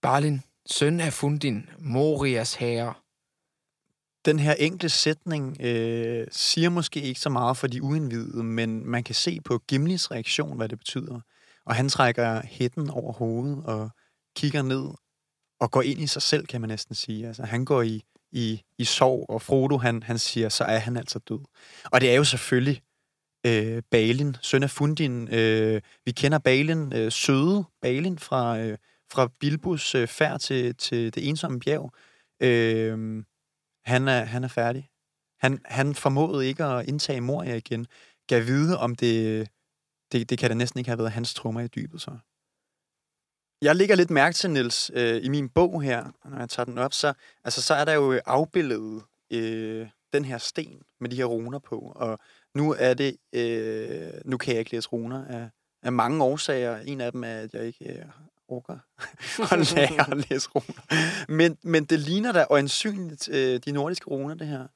[0.01, 2.93] Barlin, søn af Fundin, Morias herre,
[4.25, 9.03] den her enkle sætning øh, siger måske ikke så meget for de uindvidede, men man
[9.03, 11.19] kan se på Gimlis reaktion, hvad det betyder.
[11.65, 13.89] Og han trækker hætten over hovedet og
[14.35, 14.85] kigger ned
[15.59, 17.27] og går ind i sig selv, kan man næsten sige.
[17.27, 20.97] Altså, han går i, i, i sorg, og Frodo, han, han siger, så er han
[20.97, 21.39] altså død.
[21.85, 22.81] Og det er jo selvfølgelig
[23.49, 25.33] øh, Balin, søn af Fundin.
[25.33, 28.77] Øh, vi kender Balin, øh, søde Balin fra, øh,
[29.11, 31.93] fra Bilbos øh, færd til, til det ensomme bjerg.
[32.39, 33.23] Øh,
[33.85, 34.89] han er, han er færdig.
[35.39, 37.87] Han, han formåede ikke at indtage Moria igen.
[38.27, 39.47] Gav vide, om det,
[40.11, 42.11] det, det kan da næsten ikke have været hans trummer i dybet, så.
[43.61, 46.77] Jeg ligger lidt mærke til, Niels, øh, i min bog her, når jeg tager den
[46.77, 51.25] op, så, altså, så er der jo afbildet øh, den her sten med de her
[51.25, 52.19] runer på, og
[52.55, 55.49] nu er det, øh, nu kan jeg ikke læse runer af,
[55.83, 56.77] af mange årsager.
[56.77, 58.05] En af dem er, at jeg ikke øh,
[58.47, 58.77] orker
[59.53, 60.81] at lære at læse runer.
[61.31, 64.67] Men, men det ligner da øjensynligt øh, de nordiske runer, det her.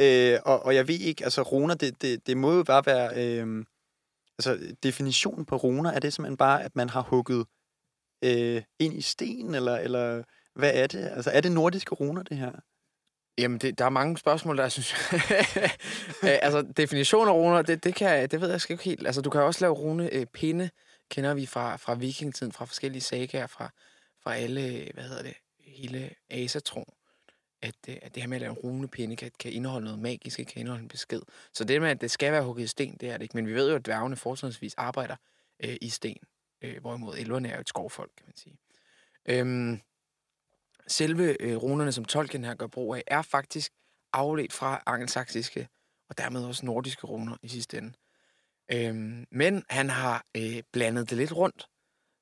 [0.00, 3.26] Øh, og, og jeg ved ikke, altså runer, det, det, det må jo bare være...
[3.26, 3.64] Øh,
[4.38, 7.46] altså definitionen på runer, er det simpelthen bare, at man har hugget
[8.24, 10.22] øh, ind i sten, eller, eller
[10.54, 10.98] hvad er det?
[10.98, 12.52] Altså er det nordiske runer, det her?
[13.38, 14.94] Jamen, det, der er mange spørgsmål, der synes
[16.22, 19.06] altså, definition af runer, det, det, kan, det ved jeg sgu ikke helt.
[19.06, 20.70] Altså, du kan også lave rune øh, pinde,
[21.10, 23.70] kender vi fra, fra vikingetiden, fra forskellige sagaer, fra,
[24.22, 26.94] fra alle, hvad hedder det, hele asatro,
[27.62, 30.36] at, øh, at det her med at lave en runepinde kan, kan indeholde noget magisk,
[30.36, 31.22] kan indeholde en besked.
[31.52, 33.36] Så det med, at det skal være hugget i sten, det er det ikke.
[33.36, 35.16] Men vi ved jo, at dværgene fortrinsvis arbejder
[35.64, 36.18] øh, i sten,
[36.62, 38.58] øh, hvorimod elverne er jo et skovfolk, kan man sige.
[39.26, 39.80] Øhm,
[40.86, 43.72] selve øh, runerne, som Tolkien her gør brug af, er faktisk
[44.12, 45.68] afledt fra angelsaksiske
[46.08, 47.92] og dermed også nordiske runer i sidste ende.
[48.72, 51.66] Øhm, men han har øh, blandet det lidt rundt.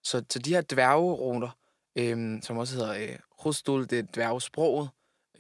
[0.03, 1.51] Så, så de her dværgeruner,
[1.97, 4.91] øh, som også hedder øh, Rustul, det er dværgesproget,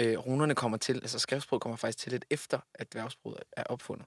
[0.01, 4.07] øh, runerne kommer til, altså skriftsproget kommer faktisk til lidt efter, at dværgesproget er opfundet.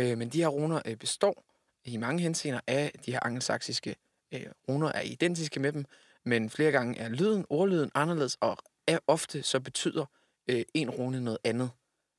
[0.00, 1.44] Øh, men de her runer øh, består
[1.84, 3.96] i mange henseender af de her angelsaksiske
[4.34, 5.84] øh, runer, er identiske med dem,
[6.24, 8.56] men flere gange er lyden, ordlyden anderledes, og
[8.86, 10.06] er ofte så betyder
[10.50, 11.70] øh, en rune noget andet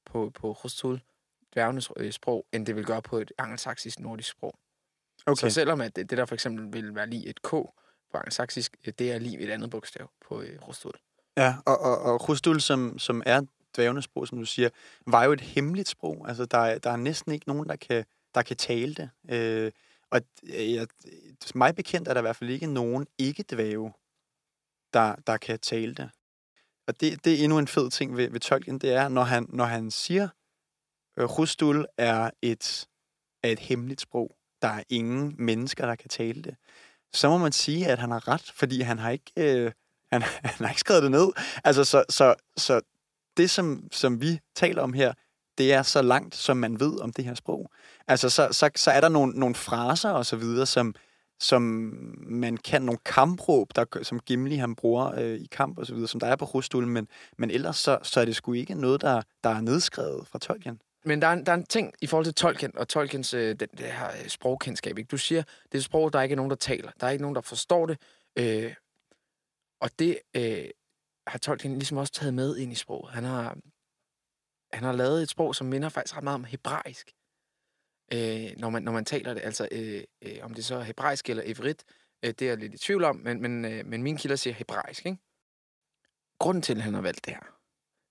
[0.05, 1.01] på, på Hustul,
[1.53, 4.53] dværgenes øh, sprog, end det vil gøre på et angelsaksisk nordisk sprog.
[5.25, 5.35] Okay.
[5.35, 7.73] Så selvom at det, det der for eksempel vil være lige et K på
[8.13, 10.93] angelsaksisk, øh, det er lige et andet bogstav på øh, Rustul.
[11.37, 13.41] Ja, og, og, og Rustul, som, som er
[13.75, 14.69] dværgenes sprog, som du siger,
[15.07, 16.25] var jo et hemmeligt sprog.
[16.27, 19.09] Altså, der, der er næsten ikke nogen, der kan, der kan tale det.
[19.29, 19.71] Øh,
[20.15, 20.87] og øh, jeg,
[21.55, 23.93] mig bekendt er der i hvert fald ikke nogen ikke-dvæve,
[24.93, 26.09] der, der kan tale det.
[26.87, 29.45] Og det, det er endnu en fed ting ved, ved Tolkien, det er, når han,
[29.49, 30.27] når han siger,
[31.17, 32.87] øh, Rustul er et,
[33.43, 34.35] er et hemmeligt sprog.
[34.61, 36.55] Der er ingen mennesker, der kan tale det.
[37.13, 39.71] Så må man sige, at han har ret, fordi han har ikke, øh,
[40.11, 41.27] han, han har ikke skrevet det ned.
[41.63, 42.81] Altså, så, så, så
[43.37, 45.13] det, som, som vi taler om her,
[45.57, 47.71] det er så langt, som man ved om det her sprog.
[48.07, 50.95] Altså, så, så, så er der nogle, nogle fraser og så videre, som,
[51.39, 51.61] som
[52.27, 56.07] man kan, nogle kampråb, der, som Gimli han bruger øh, i kamp og så videre,
[56.07, 59.01] som der er på Rustul, men, men ellers så, så er det sgu ikke noget,
[59.01, 60.81] der, der er nedskrevet fra Tolkien.
[61.05, 63.59] Men der er, der er en ting i forhold til Tolkien og Tolkiens øh, det,
[63.59, 64.97] det her øh, sprogkendskab.
[64.97, 65.07] Ikke?
[65.07, 66.91] Du siger, det er et sprog, der er ikke nogen, der taler.
[66.99, 67.97] Der er ikke nogen, der forstår det.
[68.35, 68.73] Øh,
[69.81, 70.65] og det øh,
[71.27, 73.13] har Tolkien ligesom også taget med ind i sproget.
[73.13, 73.57] Han har,
[74.75, 77.11] han har lavet et sprog, som minder faktisk ret meget om hebraisk.
[78.13, 79.41] Øh, når, man, når man taler det.
[79.43, 81.83] Altså, øh, øh, om det så er hebraisk eller evrit,
[82.23, 84.53] øh, det er jeg lidt i tvivl om, men, men, øh, men mine kilder siger
[84.53, 85.05] hebraisk.
[85.05, 85.17] Ikke?
[86.39, 87.59] Grunden til, at han har valgt det her,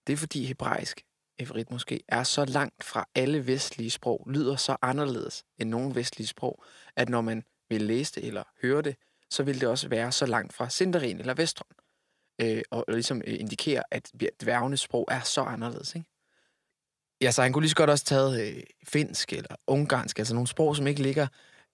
[0.07, 1.05] det er fordi hebraisk
[1.39, 6.27] evrit måske, er så langt fra alle vestlige sprog, lyder så anderledes end nogen vestlige
[6.27, 6.65] sprog,
[6.97, 8.97] at når man vil læse det eller høre det,
[9.31, 11.69] så vil det også være så langt fra Sindarin eller Vestron.
[12.41, 15.95] Øh, og ligesom øh, indikere, at dværgenes sprog er så anderledes.
[15.95, 16.09] Ikke?
[17.21, 20.47] Ja, så han kunne lige så godt også taget øh, finsk eller ungarsk, altså nogle
[20.47, 21.27] sprog, som ikke ligger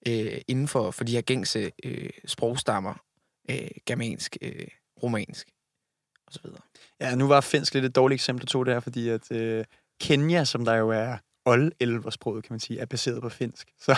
[0.07, 2.93] øh, inden for, for de her gængse øh, sprogstammer,
[3.49, 4.67] øh, germansk, øh,
[5.03, 5.47] romansk
[6.27, 6.45] osv.
[6.99, 9.65] Ja, nu var finsk lidt et dårligt eksempel, du tog der, fordi at øh,
[10.01, 13.67] Kenya, som der jo er old elversproget, kan man sige, er baseret på finsk.
[13.85, 13.95] Så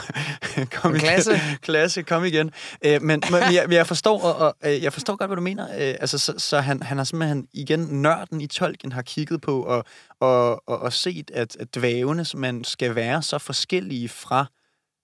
[0.71, 1.31] kom klasse.
[1.31, 1.57] Igen.
[1.61, 2.51] klasse, kom igen.
[2.85, 5.67] Øh, men, men jeg, jeg, forstår, og, og, øh, jeg forstår godt, hvad du mener.
[5.69, 9.63] Øh, altså, så, så han, han har simpelthen igen nørden i tolken har kigget på
[9.63, 9.85] og,
[10.19, 14.45] og, og, og set, at, at dvævene man skal være så forskellige fra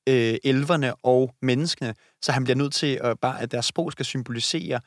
[0.10, 4.06] øh, elverne og menneskene, så han bliver nødt til at bare, at deres sprog skal
[4.06, 4.80] symbolisere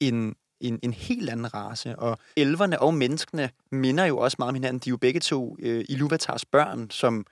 [0.00, 1.98] en, en, en helt anden race.
[1.98, 4.78] Og elverne og menneskene minder jo også meget om hinanden.
[4.78, 7.26] De er jo begge to øh, Iluvatars børn, som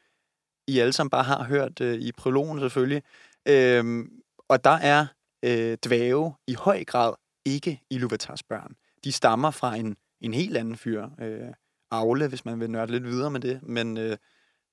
[0.68, 3.02] I alle sammen bare har hørt øh, i prologen selvfølgelig.
[3.48, 4.10] Øhm,
[4.48, 5.06] og der er
[5.44, 7.14] øh, dvæve i høj grad
[7.44, 8.74] ikke Iluvatars børn.
[9.04, 11.08] De stammer fra en, en helt anden fyr.
[11.20, 11.48] Øh,
[11.90, 13.60] Aule, hvis man vil nørde lidt videre med det.
[13.62, 14.16] Men øh,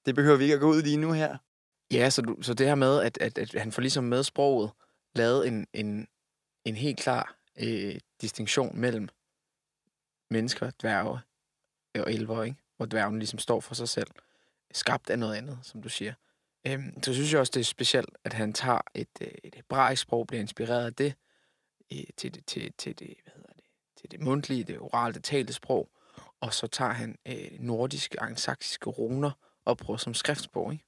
[0.06, 1.38] det behøver vi ikke at gå ud i lige nu her.
[1.91, 4.72] Ja, så, du, så det her med, at, at, at han får ligesom med sproget
[5.15, 6.08] lavet en, en,
[6.65, 9.10] en helt klar øh, distinktion mellem
[10.30, 11.20] mennesker, dværge
[11.96, 12.58] og elver, ikke?
[12.78, 14.08] hvor dværgen ligesom står for sig selv,
[14.74, 16.14] skabt af noget andet, som du siger.
[16.68, 20.02] Øhm, så synes jeg også, det er specielt, at han tager et, øh, et hebraisk
[20.02, 21.14] sprog, bliver inspireret af det,
[21.94, 23.64] øh, til, det, til, til, det, hvad hedder det,
[23.98, 25.90] til det mundtlige, det orale, det talte sprog,
[26.42, 29.32] og så tager han øh, nordiske, angelsaksiske runer
[29.66, 30.72] og bruger som skriftsprog.
[30.74, 30.86] Ikke?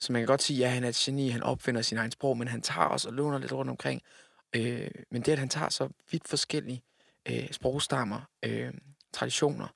[0.00, 2.10] Så man kan godt sige, at ja, han er et geni, han opfinder sin egen
[2.10, 4.02] sprog, men han tager også og låner lidt rundt omkring,
[4.56, 6.82] Øh, men det, at han tager så vidt forskellige
[7.28, 8.74] øh, sprogstammer, øh,
[9.12, 9.68] traditioner,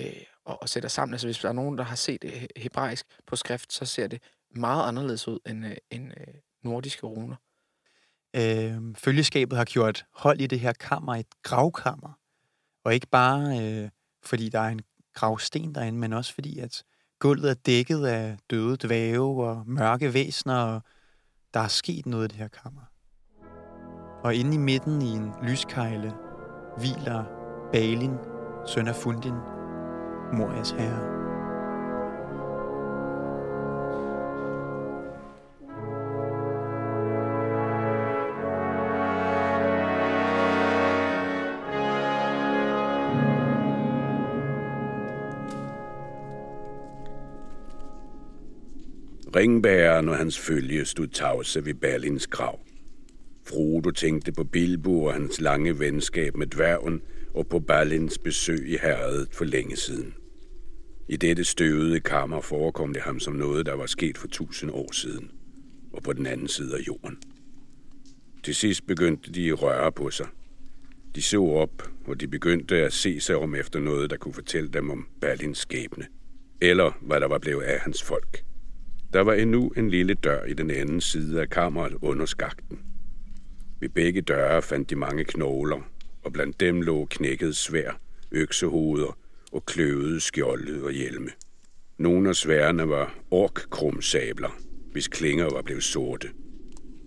[0.00, 1.14] øh, og, og sætter sammen.
[1.14, 4.22] Altså hvis der er nogen, der har set øh, hebraisk på skrift, så ser det
[4.50, 7.36] meget anderledes ud end, øh, end øh, nordiske runer.
[8.36, 12.12] Øh, følgeskabet har gjort hold i det her kammer, et gravkammer.
[12.84, 13.90] Og ikke bare øh,
[14.22, 14.82] fordi der er en
[15.14, 16.84] gravsten derinde, men også fordi, at
[17.18, 20.82] gulvet er dækket af døde dvæve og mørke væsener, og
[21.54, 22.82] der er sket noget i det her kammer
[24.26, 26.12] og inde i midten i en lyskejle
[26.76, 27.24] hviler
[27.72, 28.14] Balin,
[28.66, 29.34] søn af Fundin,
[30.32, 31.16] Morias herre.
[49.36, 52.65] Ringbæren og hans følge stod tavse ved Berlins grav.
[53.48, 57.02] Frodo tænkte på Bilbo og hans lange venskab med dværgen
[57.34, 60.14] og på Balins besøg i herredet for længe siden.
[61.08, 64.92] I dette støvede kammer forekom det ham som noget, der var sket for tusind år
[64.92, 65.30] siden,
[65.92, 67.18] og på den anden side af jorden.
[68.44, 70.26] Til sidst begyndte de at røre på sig.
[71.14, 74.68] De så op, og de begyndte at se sig om efter noget, der kunne fortælle
[74.68, 76.06] dem om Berlins skæbne,
[76.60, 78.44] eller hvad der var blevet af hans folk.
[79.12, 82.78] Der var endnu en lille dør i den anden side af kammeret under skakten.
[83.80, 85.90] Ved begge døre fandt de mange knogler,
[86.22, 88.00] og blandt dem lå knækket svær,
[88.32, 89.18] øksehoveder
[89.52, 91.30] og kløvede skjolde og hjelme.
[91.98, 94.58] Nogle af sværene var orkkrumsabler,
[94.92, 96.28] hvis klinger var blevet sorte.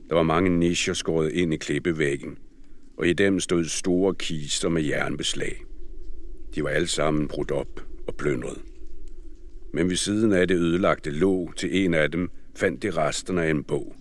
[0.10, 2.38] Der var mange nischer skåret ind i klippevæggen,
[2.98, 5.66] og i dem stod store kister med jernbeslag.
[6.56, 8.62] De var alle sammen brudt op og plyndret.
[9.74, 13.50] Men ved siden af det ødelagte låg til en af dem fandt de resterne af
[13.50, 13.96] en bog.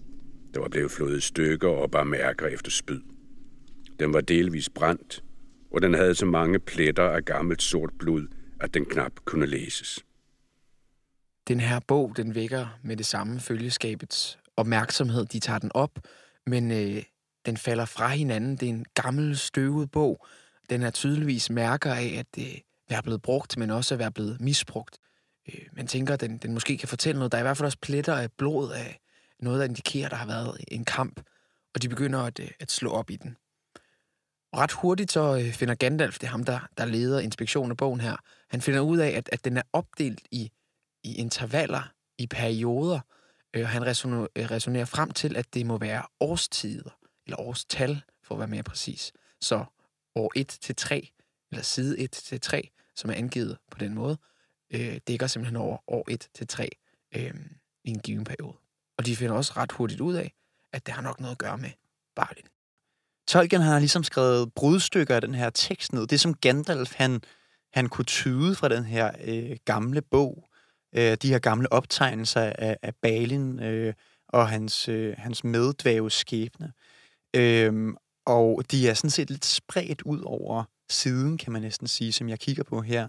[0.54, 3.00] Der var blevet flået stykker og bare mærker efter spyd.
[4.00, 5.24] Den var delvis brændt,
[5.70, 8.26] og den havde så mange pletter af gammelt sort blod,
[8.61, 10.04] at den knap kunne læses.
[11.48, 15.26] Den her bog, den vækker med det samme følgeskabets opmærksomhed.
[15.26, 15.98] De tager den op,
[16.46, 17.02] men øh,
[17.46, 18.56] den falder fra hinanden.
[18.56, 20.26] Det er en gammel, støvet bog.
[20.70, 22.54] Den er tydeligvis mærker af, at øh,
[22.88, 24.98] det er blevet brugt, men også at være blevet misbrugt.
[25.48, 27.32] Øh, man tænker, at den, den måske kan fortælle noget.
[27.32, 28.98] Der er i hvert fald også pletter af blod af
[29.40, 31.20] noget, der indikerer, at der har været en kamp,
[31.74, 33.37] og de begynder at, øh, at slå op i den.
[34.53, 37.77] Og ret hurtigt så øh, finder Gandalf, det er ham, der, der leder inspektionen af
[37.77, 38.16] bogen her,
[38.51, 40.51] han finder ud af, at, at den er opdelt i,
[41.05, 43.01] i intervaller, i perioder,
[43.55, 43.87] øh, og han
[44.37, 49.12] resonerer frem til, at det må være årstider, eller årstal, for at være mere præcis.
[49.40, 49.64] Så
[50.14, 51.12] år 1 til 3,
[51.53, 54.18] eller side 1 til 3, som er angivet på den måde,
[54.70, 56.68] øh, dækker simpelthen over år 1 til 3
[57.14, 57.35] øh,
[57.85, 58.57] i en given periode.
[58.98, 60.34] Og de finder også ret hurtigt ud af,
[60.72, 61.70] at det har nok noget at gøre med
[62.16, 62.46] Balin.
[63.28, 66.06] Tolkien har ligesom skrevet brudstykker af den her tekst ned.
[66.06, 67.20] Det som Gandalf han,
[67.72, 70.48] han kunne tyde fra den her øh, gamle bog,
[70.94, 73.94] øh, de her gamle optegnelser af, af Balin øh,
[74.28, 76.72] og hans, øh, hans meddvæves skæbne.
[77.37, 77.94] Øh,
[78.26, 82.28] og de er sådan set lidt spredt ud over siden, kan man næsten sige, som
[82.28, 83.08] jeg kigger på her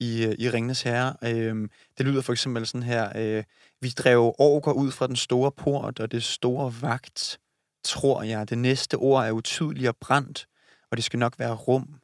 [0.00, 1.16] i, i Ringnes Herre.
[1.22, 3.44] Øh, det lyder for eksempel sådan her, øh,
[3.80, 7.38] vi drev orker ud fra den store port og det store vagt,
[7.84, 8.50] tror jeg.
[8.50, 10.48] Det næste ord er utydeligt og brændt,
[10.90, 12.00] og det skal nok være rum.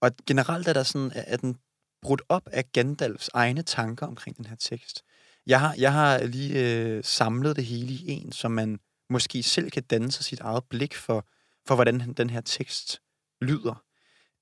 [0.00, 1.56] Og generelt er der sådan, at den
[2.02, 5.02] brudt op af Gandalfs egne tanker omkring den her tekst.
[5.46, 8.78] Jeg har, jeg har lige øh, samlet det hele i en, så man
[9.10, 11.26] måske selv kan danne sig sit eget blik for,
[11.66, 13.00] for hvordan den her tekst
[13.40, 13.82] lyder.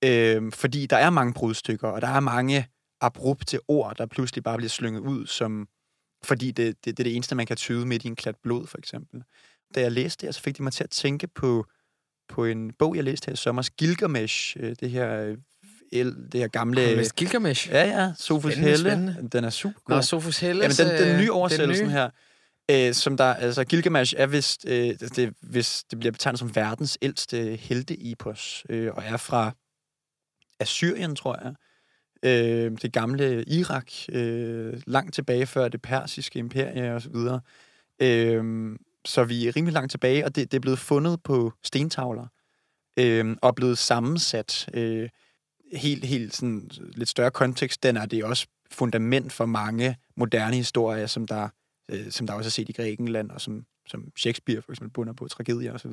[0.04, 2.68] Øh, fordi der er mange brudstykker, og der er mange
[3.00, 5.68] abrupte ord, der pludselig bare bliver slynget ud, som,
[6.24, 8.66] fordi det, det, det er det eneste, man kan tyde midt i en klat blod,
[8.66, 9.22] for eksempel.
[9.74, 11.66] Da jeg læste det, så fik det mig til at tænke på,
[12.28, 15.36] på en bog, jeg læste her i sommer, Gilgamesh, øh, det her
[15.92, 16.80] det her gamle...
[16.80, 17.68] Har Gilgamesh?
[17.68, 18.12] Ja, ja.
[18.18, 18.90] Sofus spændende, Helle.
[18.90, 19.28] Spændende.
[19.32, 19.96] Den er super god.
[19.96, 20.62] Nå, Sofus Helle.
[20.62, 22.10] Jamen, den, den nye oversættelse her,
[22.70, 23.34] øh, som der...
[23.34, 24.64] Altså, Gilgamesh er vist...
[24.68, 29.52] Øh, det, hvis det bliver betegnet som verdens ældste helte-epos, øh, og er fra
[30.60, 31.54] Assyrien, tror jeg
[32.22, 37.40] øh, det gamle Irak, øh, langt tilbage før det persiske imperie og så videre.
[38.02, 42.26] Øh, så vi er rimelig langt tilbage, og det, det er blevet fundet på stentavler
[42.96, 44.68] øh, og blevet sammensat.
[44.74, 45.08] Øh,
[45.72, 51.06] helt, helt sådan lidt større kontekst, den er det også fundament for mange moderne historier,
[51.06, 51.48] som der,
[51.88, 55.12] øh, som der også er set i Grækenland, og som som Shakespeare for eksempel bunder
[55.12, 55.92] på, tragedier osv.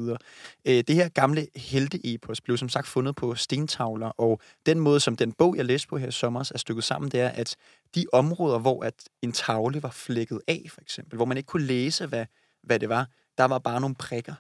[0.66, 5.16] Øh, det her gamle helteepos blev som sagt fundet på stentavler, og den måde, som
[5.16, 7.56] den bog, jeg læste på her i sommer, er stykket sammen, det er, at
[7.96, 11.66] de områder, hvor at en tavle var flækket af, for eksempel, hvor man ikke kunne
[11.66, 12.26] læse, hvad,
[12.64, 14.34] hvad det var, der var bare nogle prikker,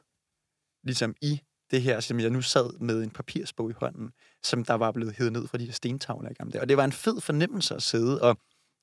[0.83, 1.41] ligesom i
[1.71, 4.11] det her, som jeg nu sad med en papirsbog i hånden,
[4.43, 6.61] som der var blevet hævet ned fra de her stentavler i gamle dage.
[6.61, 8.37] Og det var en fed fornemmelse at sidde og,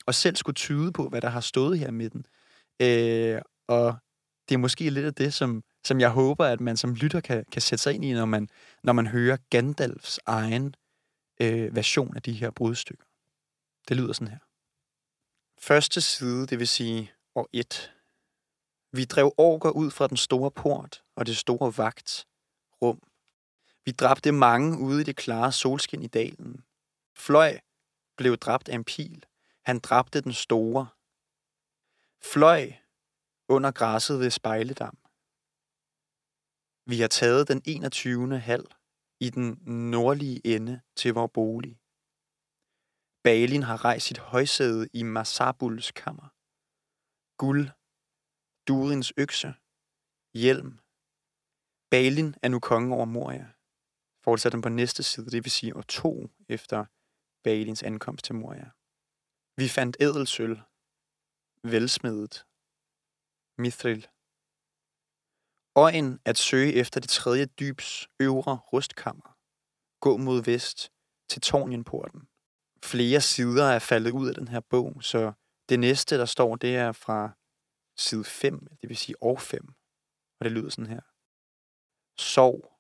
[0.07, 2.27] og selv skulle tyde på, hvad der har stået her i midten.
[2.83, 3.97] Øh, og
[4.49, 7.45] det er måske lidt af det, som, som jeg håber, at man som lytter kan,
[7.53, 8.49] kan sætte sig ind i, når man,
[8.83, 10.75] når man hører Gandalfs egen
[11.41, 13.05] øh, version af de her brudstykker.
[13.89, 14.39] Det lyder sådan her.
[15.59, 17.93] Første side, det vil sige år 1.
[18.93, 22.27] Vi drev orker ud fra den store port og det store vagt
[22.83, 23.03] rum.
[23.85, 26.65] Vi dræbte mange ude i det klare solskin i dalen.
[27.17, 27.59] Fløj
[28.17, 29.25] blev dræbt af en pil.
[29.63, 30.87] Han dræbte den store.
[32.23, 32.73] Fløj
[33.49, 34.97] under græsset ved Spejledam.
[36.91, 38.39] Vi har taget den 21.
[38.39, 38.67] halv
[39.21, 39.47] i den
[39.91, 41.81] nordlige ende til vores bolig.
[43.25, 46.29] Balin har rejst sit højsæde i Masabuls kammer.
[47.43, 47.67] Guld
[48.69, 49.55] Durins økse,
[50.43, 50.73] hjelm.
[51.91, 53.47] Balin er nu konge over Moria.
[54.25, 56.85] Fortsætter den på næste side, det vil sige år to efter
[57.45, 58.71] Balins ankomst til Moria.
[59.61, 60.63] Vi fandt ædelsøl,
[61.73, 62.47] velsmedet,
[63.59, 64.09] mithril.
[65.77, 69.37] Øjen at søge efter det tredje dybs øvre rustkammer.
[70.01, 70.93] Gå mod vest
[71.29, 72.29] til Tornienporten.
[72.85, 75.33] Flere sider er faldet ud af den her bog, så
[75.69, 77.31] det næste, der står, det er fra
[77.97, 79.69] side 5, det vil sige år 5.
[80.41, 81.01] Og det lyder sådan her.
[82.19, 82.75] Sov.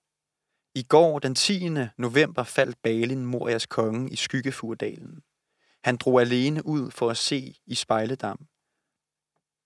[0.74, 1.68] I går, den 10.
[1.98, 5.22] november, faldt Balin, Morias konge, i Skyggefurdalen.
[5.84, 8.48] Han drog alene ud for at se i spejledam.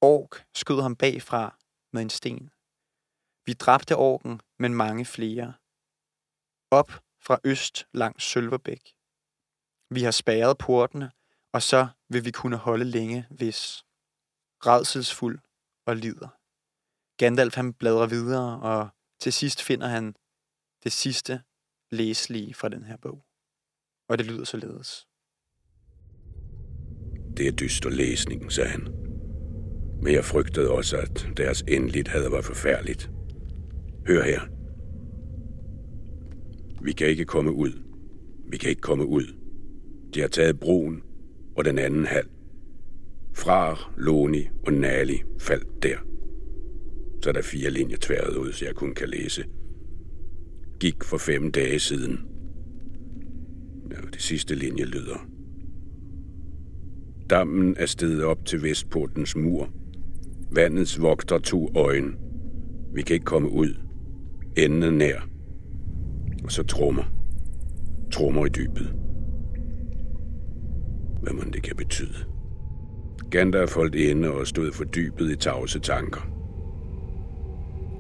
[0.01, 1.59] Ork skød ham bagfra
[1.93, 2.51] med en sten.
[3.47, 5.55] Vi dræbte orken, men mange flere.
[6.71, 6.91] Op
[7.21, 8.95] fra øst langs Sølverbæk.
[9.91, 11.11] Vi har spærret portene,
[11.53, 13.85] og så vil vi kunne holde længe, hvis
[14.67, 15.39] redselsfuld
[15.87, 16.29] og lider.
[17.17, 18.89] Gandalf han bladrer videre, og
[19.21, 20.17] til sidst finder han
[20.85, 21.43] det sidste
[21.91, 23.25] læselige fra den her bog.
[24.09, 25.09] Og det lyder således.
[27.37, 29.08] Det er dyster læsning, sagde han.
[30.03, 33.11] Men jeg frygtede også, at deres endeligt havde været forfærdeligt.
[34.07, 34.41] Hør her.
[36.83, 37.73] Vi kan ikke komme ud.
[38.49, 39.25] Vi kan ikke komme ud.
[40.15, 41.03] De har taget broen
[41.57, 42.29] og den anden halv.
[43.35, 45.97] Frar, Loni og Nali faldt der.
[47.23, 49.45] Så er der fire linjer tværet ud, så jeg kun kan læse.
[50.81, 52.21] Gik for fem dage siden.
[53.91, 55.29] Ja, det sidste linje lyder.
[57.31, 59.71] Dammen er steget op til Vestportens mur.
[60.51, 62.13] Vandets vogter to øjne.
[62.95, 63.75] Vi kan ikke komme ud.
[64.57, 65.21] Enden er nær.
[66.45, 67.03] Og så trummer.
[68.13, 68.95] Trummer i dybet.
[71.23, 72.25] Hvad man det kan betyde.
[73.31, 76.21] Gandalf holdt inde og stod fordybet i tavse tanker.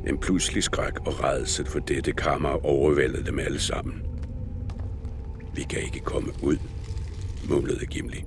[0.07, 4.03] En pludselig skræk og redsel for dette kammer overvældede dem alle sammen.
[5.55, 6.57] Vi kan ikke komme ud,
[7.49, 8.25] mumlede Gimli.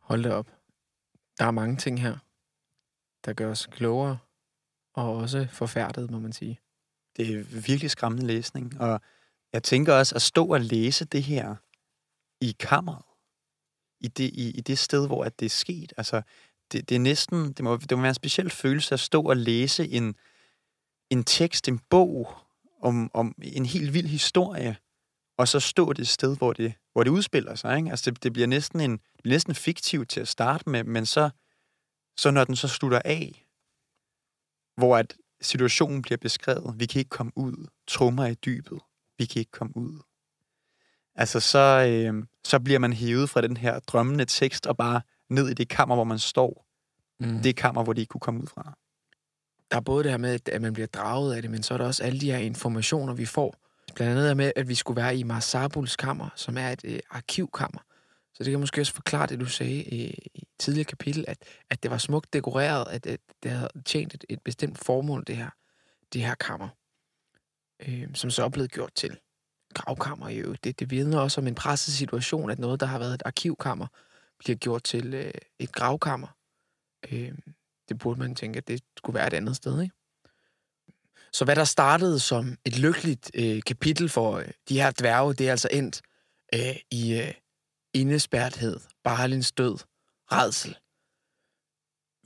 [0.00, 0.55] Hold da op.
[1.38, 2.18] Der er mange ting her,
[3.24, 4.18] der gør os klogere
[4.94, 6.60] og også forfærdet, må man sige.
[7.16, 9.00] Det er virkelig skræmmende læsning, og
[9.52, 11.56] jeg tænker også at stå og læse det her
[12.40, 13.02] i kammeret,
[14.00, 15.92] i det, i, i det sted, hvor at det er sket.
[15.96, 16.22] Altså,
[16.72, 19.36] det, det er næsten, det må, det må være en speciel følelse at stå og
[19.36, 20.16] læse en,
[21.10, 22.34] en tekst, en bog
[22.82, 24.76] om, om en helt vild historie,
[25.38, 27.76] og så stå det sted, hvor det, hvor det udspiller sig.
[27.76, 27.90] Ikke?
[27.90, 31.06] Altså, det, det bliver næsten en det bliver næsten fiktivt til at starte med, men
[31.06, 31.30] så,
[32.16, 33.46] så når den så slutter af,
[34.76, 38.80] hvor at situationen bliver beskrevet, vi kan ikke komme ud, trummer i dybet,
[39.18, 40.00] vi kan ikke komme ud.
[41.14, 45.48] Altså, så, øh, så bliver man hævet fra den her drømmende tekst og bare ned
[45.48, 46.66] i det kammer, hvor man står.
[47.20, 47.42] Mm.
[47.42, 48.76] Det kammer, hvor de ikke kunne komme ud fra.
[49.70, 51.78] Der er både det her med, at man bliver draget af det, men så er
[51.78, 53.65] der også alle de her informationer, vi får.
[53.96, 57.80] Blandt andet med, at vi skulle være i Marsabuls kammer, som er et øh, arkivkammer.
[58.34, 61.38] Så det kan måske også forklare det, du sagde øh, i, i tidligere kapitel, at,
[61.70, 65.36] at det var smukt dekoreret, at, at det havde tjent et, et bestemt formål, det
[65.36, 65.50] her,
[66.12, 66.68] det her kammer,
[67.88, 69.18] øh, som så er blevet gjort til
[69.74, 70.28] gravkammer.
[70.28, 70.54] Jo.
[70.64, 73.86] Det, det vidner også om en presset situation, at noget, der har været et arkivkammer,
[74.38, 76.28] bliver gjort til øh, et gravkammer.
[77.12, 77.32] Øh,
[77.88, 79.95] det burde man tænke, at det skulle være et andet sted, ikke?
[81.36, 85.46] Så hvad der startede som et lykkeligt øh, kapitel for øh, de her dværge, det
[85.46, 86.00] er altså endt
[86.54, 87.34] øh, i øh,
[87.94, 89.76] indespærthed, Barlins død,
[90.32, 90.76] redsel.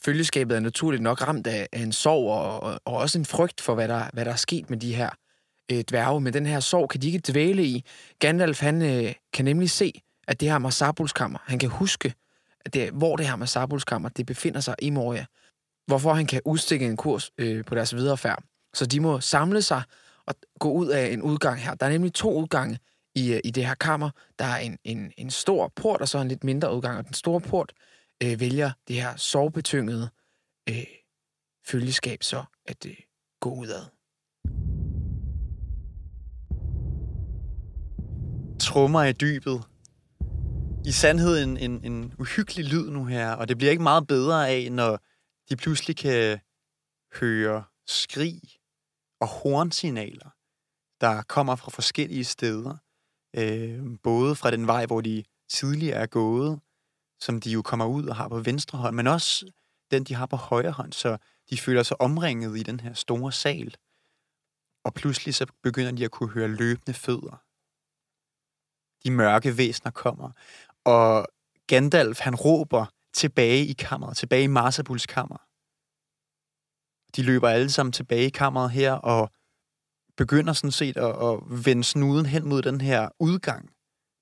[0.05, 3.61] Følgeskabet er naturligt nok ramt af, af en sorg og, og, og også en frygt
[3.61, 5.11] for, hvad der, hvad der er sket med de her
[5.73, 6.21] øh, dværge.
[6.21, 7.85] Men den her sorg kan de ikke dvæle i.
[8.19, 12.15] Gandalf han øh, kan nemlig se, at det her Marsabulskammer, han kan huske,
[12.65, 15.27] at det, hvor det her Marsabulskammer, det befinder sig i Moria.
[15.87, 18.50] Hvorfor han kan udstikke en kurs øh, på deres videre færd.
[18.75, 19.83] Så de må samle sig
[20.27, 21.75] og gå ud af en udgang her.
[21.75, 22.79] Der er nemlig to udgange
[23.15, 24.11] i, øh, i det her kammer.
[24.39, 26.99] Der er en, en, en stor port, og så en lidt mindre udgang.
[26.99, 27.73] Og den store port
[28.23, 30.11] øh, vælger det her sovbetyngede
[30.69, 30.85] øh,
[31.67, 32.97] følgeskab så at øh,
[33.41, 33.83] gå ud af.
[38.61, 39.63] Trummer i dybet.
[40.87, 44.49] I sandhed en, en, en uhyggelig lyd nu her, og det bliver ikke meget bedre
[44.49, 44.99] af, når
[45.51, 46.41] de pludselig kan
[47.15, 48.41] høre skrig
[49.21, 50.31] og hornsignaler,
[51.01, 52.77] der kommer fra forskellige steder.
[53.37, 56.61] Øh, både fra den vej, hvor de tidligere er gået,
[57.21, 59.53] som de jo kommer ud og har på venstre hånd, men også
[59.91, 61.19] den, de har på højre hånd, så
[61.51, 63.77] de føler sig omringet i den her store sal.
[64.85, 67.43] Og pludselig så begynder de at kunne høre løbende fødder.
[69.05, 70.31] De mørke væsner kommer,
[70.85, 71.27] og
[71.67, 75.50] Gandalf, han råber tilbage i kammeret, tilbage i Marsabuls kammer.
[77.17, 79.31] De løber alle sammen tilbage i kammeret her, og
[80.17, 83.71] begynder sådan set at, at vende snuden hen mod den her udgang.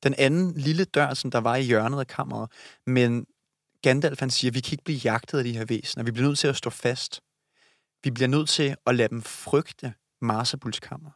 [0.03, 2.51] Den anden lille dør, som der var i hjørnet af kammeret.
[2.87, 3.27] Men
[3.83, 6.05] Gandalf han siger, vi kan ikke blive jagtet af de her væsener.
[6.05, 7.21] Vi bliver nødt til at stå fast.
[8.05, 11.11] Vi bliver nødt til at lade dem frygte Marsabuls kammer.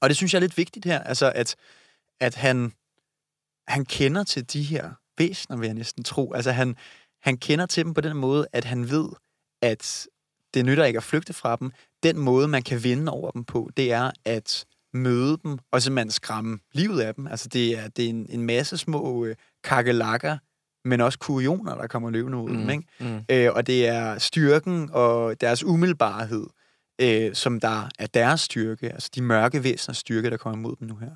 [0.00, 1.56] Og det synes jeg er lidt vigtigt her, altså at,
[2.20, 2.72] at han,
[3.68, 6.32] han kender til de her væsener, vil jeg næsten tro.
[6.32, 6.76] Altså han,
[7.22, 9.08] han kender til dem på den måde, at han ved,
[9.62, 10.06] at
[10.54, 11.72] det nytter ikke at flygte fra dem.
[12.02, 16.10] Den måde, man kan vinde over dem på, det er at møde dem, og simpelthen
[16.10, 17.26] skræmme livet af dem.
[17.26, 20.38] Altså det er, det er en, en masse små øh, kakelakker,
[20.84, 22.70] men også kurioner, der kommer løbende ud mm, dem.
[22.70, 22.84] Ikke?
[23.00, 23.20] Mm.
[23.30, 26.46] Øh, og det er styrken og deres umiddelbarhed,
[27.00, 30.88] øh, som der er deres styrke, altså de mørke væseners styrke, der kommer imod dem
[30.88, 31.10] nu her.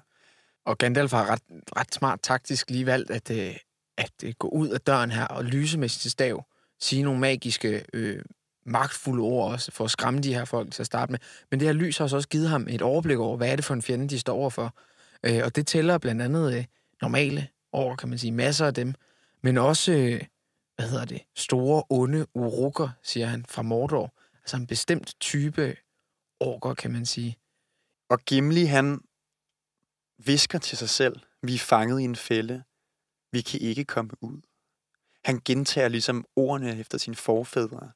[0.66, 1.42] Og Gandalf har ret,
[1.76, 3.56] ret smart taktisk lige valgt at, øh,
[3.96, 6.46] at øh, gå ud af døren her og lyse med sit stav,
[6.84, 8.22] sige nogle magiske, øh,
[8.66, 11.18] magtfulde ord også, for at skræmme de her folk til at starte med.
[11.50, 13.74] Men det her lys har også givet ham et overblik over, hvad er det for
[13.74, 14.74] en fjende, de står overfor.
[15.22, 16.64] Øh, og det tæller blandt andet øh,
[17.02, 18.94] normale år, kan man sige, masser af dem,
[19.42, 20.20] men også, øh,
[20.76, 24.14] hvad hedder det, store, onde urukker, siger han, fra Mordor.
[24.42, 25.76] Altså en bestemt type
[26.40, 27.36] orker, kan man sige.
[28.10, 29.00] Og Gimli, han
[30.18, 32.62] visker til sig selv, vi er fanget i en fælde,
[33.32, 34.40] vi kan ikke komme ud.
[35.24, 37.92] Han gentager ligesom ordene efter sine forfædre.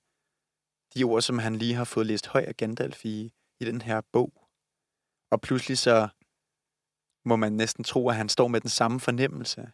[0.95, 4.01] De ord, som han lige har fået læst høj af Gandalf i, i den her
[4.12, 4.33] bog.
[5.31, 6.09] Og pludselig så
[7.24, 9.70] må man næsten tro, at han står med den samme fornemmelse,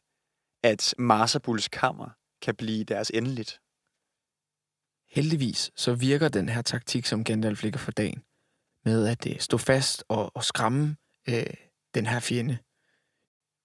[0.63, 2.11] at Marsabuls kammer
[2.43, 3.61] kan blive deres endeligt.
[5.09, 8.25] Heldigvis så virker den her taktik, som Gandalf ligger for dagen,
[8.85, 10.97] med at øh, stå fast og, og skræmme
[11.29, 11.55] øh,
[11.95, 12.59] den her fjende.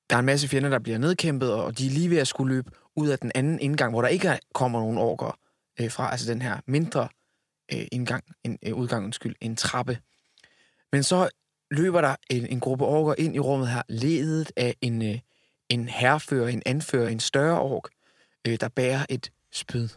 [0.10, 2.56] Der er en masse fjender, der bliver nedkæmpet, og de er lige ved at skulle
[2.56, 5.38] løbe ud af den anden indgang, hvor der ikke kommer nogen orker
[5.80, 7.08] øh, fra, altså den her mindre
[7.74, 10.00] øh, indgang, en, øh, udgang, undskyld, en trappe.
[10.91, 11.30] Men så
[11.72, 15.20] løber der en, en gruppe orker ind i rummet her, ledet af en, øh,
[15.70, 17.89] en herrefører, en anfører, en større ork,
[18.47, 19.88] øh, der bærer et spyd.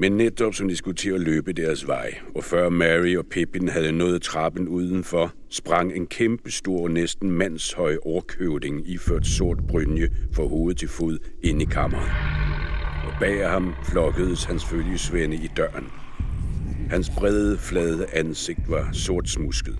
[0.00, 3.68] Men netop som de skulle til at løbe deres vej, og før Mary og Pippin
[3.68, 10.46] havde nået trappen udenfor, sprang en kæmpe stor, næsten mandshøj orkhøvding iført sort brynje fra
[10.46, 12.10] hoved til fod ind i kammeret.
[13.06, 15.86] Og bag ham flokkedes hans følgesvende i døren.
[16.90, 19.78] Hans brede, flade ansigt var sort smusket.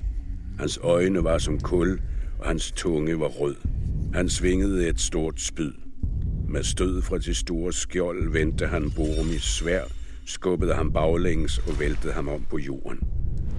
[0.59, 2.01] Hans øjne var som kul,
[2.39, 3.57] og hans tunge var rød.
[4.15, 5.73] Han svingede et stort spyd.
[6.49, 9.85] Med stød fra det store skjold vendte han Boromis svær,
[10.31, 12.99] skubbede ham baglæns og væltede ham om på jorden.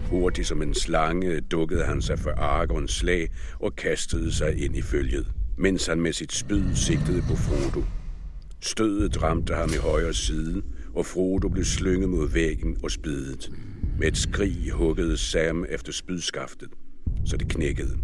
[0.09, 4.81] Hurtigt som en slange dukkede han sig for Aragorns slag og kastede sig ind i
[4.81, 7.83] følget, mens han med sit spyd sigtede på Frodo.
[8.61, 10.61] Stødet ramte ham i højre side,
[10.93, 13.51] og Frodo blev slynget mod væggen og spidet.
[13.99, 16.69] Med et skrig huggede Sam efter spydskaftet,
[17.25, 17.97] så det knækkede.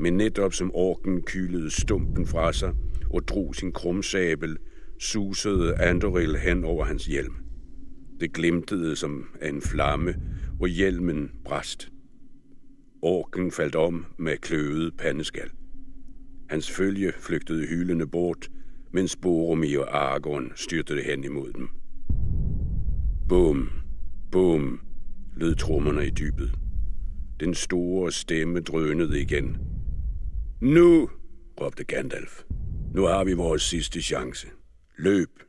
[0.00, 2.72] Men netop som orken kylede stumpen fra sig
[3.10, 4.56] og drog sin krumsabel,
[5.00, 7.43] susede Andoril hen over hans hjelm.
[8.24, 10.14] Det glimtede som af en flamme,
[10.60, 11.88] og hjelmen brast.
[13.02, 15.50] Orken faldt om med kløvet pandeskal.
[16.50, 18.50] Hans følge flygtede hylende bort,
[18.92, 21.68] mens Boromir og Aragorn styrtede hen imod dem.
[23.28, 23.70] Bum,
[24.32, 24.80] bum,
[25.36, 26.54] lød trommerne i dybet.
[27.40, 29.56] Den store stemme drønede igen.
[30.60, 31.10] Nu,
[31.60, 32.42] råbte Gandalf.
[32.94, 34.48] Nu har vi vores sidste chance.
[34.98, 35.43] Løb.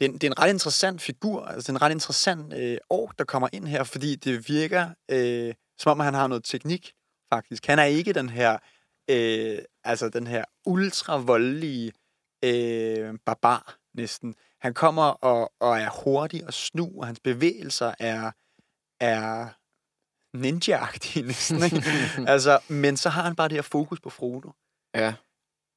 [0.00, 2.52] Det er, en, det er en ret interessant figur, altså det er en ret interessant
[2.52, 6.44] øh, år, der kommer ind her, fordi det virker, øh, som om han har noget
[6.44, 6.92] teknik,
[7.32, 7.66] faktisk.
[7.66, 8.58] Han er ikke den her,
[9.10, 11.92] øh, altså den her ultra-voldelige
[12.44, 14.34] øh, barbar, næsten.
[14.60, 18.30] Han kommer og, og er hurtig og snu, og hans bevægelser er,
[19.00, 19.48] er
[20.36, 21.62] ninja-agtige næsten.
[21.64, 21.84] Ikke?
[22.32, 24.52] altså, men så har han bare det her fokus på Frodo.
[24.94, 25.14] Ja.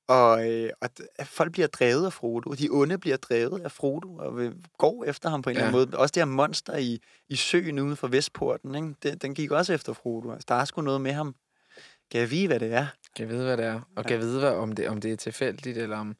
[0.08, 0.90] Og, øh, og
[1.24, 2.54] folk bliver drevet af Frodo.
[2.54, 5.60] De onde bliver drevet af Frodo og vil, går efter ham på en ja.
[5.60, 6.00] eller anden måde.
[6.00, 7.00] Også det her monster i,
[7.30, 8.94] i søen uden for Vestporten, ikke?
[9.04, 10.32] Den, den gik også efter Frodo.
[10.32, 11.36] Altså, der er sgu noget med ham.
[12.12, 12.88] Kan jeg vide, hvad det er?
[13.16, 13.74] Kan jeg vide, hvad det er?
[13.74, 14.02] Og ja.
[14.02, 16.16] kan jeg vide, hvad, om, det, om det er tilfældigt, eller om,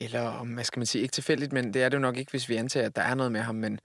[0.00, 2.30] eller om, hvad skal man sige, ikke tilfældigt, men det er det jo nok ikke,
[2.30, 3.80] hvis vi antager, at der er noget med ham, men,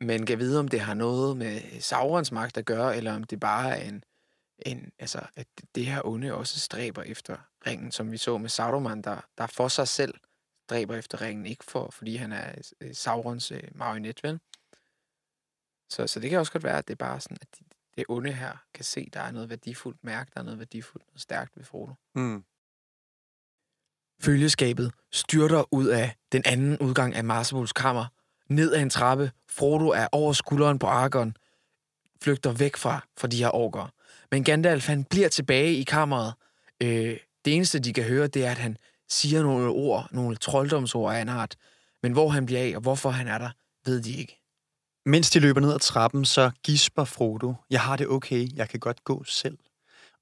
[0.00, 3.40] men kan vide, om det har noget med Saurons magt at gøre, eller om det
[3.40, 4.04] bare er en,
[4.58, 7.36] en altså, at det her onde også stræber efter
[7.66, 10.14] ringen, som vi så med Sauron, der, der for sig selv
[10.66, 14.40] stræber efter ringen, ikke for, fordi han er øh, Saurons øh, marionet, vel?
[15.90, 17.48] Så, så det kan også godt være, at det er bare sådan, at
[17.96, 21.06] det onde her kan se, at der er noget værdifuldt mærke, der er noget værdifuldt
[21.14, 21.94] og stærkt ved Frodo.
[22.14, 22.44] Mm.
[24.20, 28.06] Følgeskabet styrter ud af den anden udgang af Marsabuls kammer,
[28.48, 29.32] ned ad en trappe.
[29.48, 31.36] Frodo er over skulderen på Argon,
[32.22, 33.88] flygter væk fra, fra de her orker.
[34.32, 36.34] Men Gandalf, han bliver tilbage i kammeret.
[36.82, 38.76] Øh, det eneste, de kan høre, det er, at han
[39.08, 41.56] siger nogle ord, nogle trolddomsord af en art.
[42.02, 43.50] Men hvor han bliver af, og hvorfor han er der,
[43.86, 44.40] ved de ikke.
[45.06, 47.54] Mens de løber ned ad trappen, så gisper Frodo.
[47.70, 49.58] Jeg har det okay, jeg kan godt gå selv.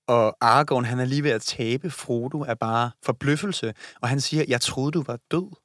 [0.07, 1.91] Og Aragorn, han er lige ved at tabe.
[1.91, 3.75] Frodo er bare forbløffelse.
[4.01, 5.57] Og han siger, jeg troede, du var død.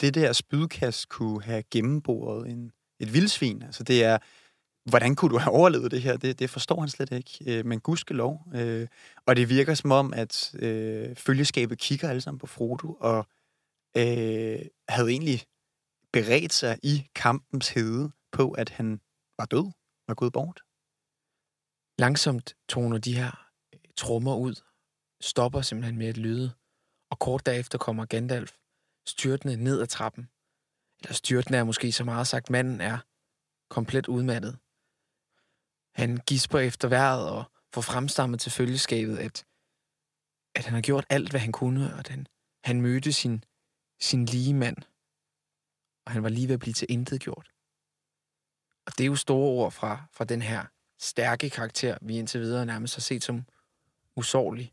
[0.00, 3.62] Det der spydkast kunne have gennemboret en, et vildsvin.
[3.62, 4.18] Altså det er,
[4.88, 6.16] hvordan kunne du have overlevet det her?
[6.16, 7.58] Det, det forstår han slet ikke.
[7.58, 8.46] Øh, men gudskelov.
[8.54, 8.88] Øh,
[9.26, 13.26] og det virker som om, at øh, følgeskabet kigger alle sammen på Frodo, og
[13.96, 15.42] øh, havde egentlig
[16.12, 19.00] beredt sig i kampens hede på, at han
[19.38, 19.72] var død,
[20.08, 20.60] var gået bort.
[21.98, 24.54] Langsomt toner de her øh, trommer ud,
[25.20, 26.52] stopper simpelthen med at lyde,
[27.10, 28.52] og kort derefter kommer Gandalf
[29.06, 30.28] styrtende ned ad trappen.
[31.02, 32.98] Eller styrtende er måske så meget sagt, manden er
[33.70, 34.58] komplet udmattet.
[35.94, 39.44] Han gisper efter vejret og får fremstammet til følgeskabet, at,
[40.54, 42.26] at han har gjort alt, hvad han kunne, og at han,
[42.64, 43.44] han mødte sin,
[44.00, 44.76] sin lige mand,
[46.06, 47.50] og han var lige ved at blive til intet gjort.
[48.86, 50.64] Og det er jo store ord fra, fra den her
[51.00, 53.44] stærke karakter, vi indtil videre nærmest har set som
[54.16, 54.72] usårlig.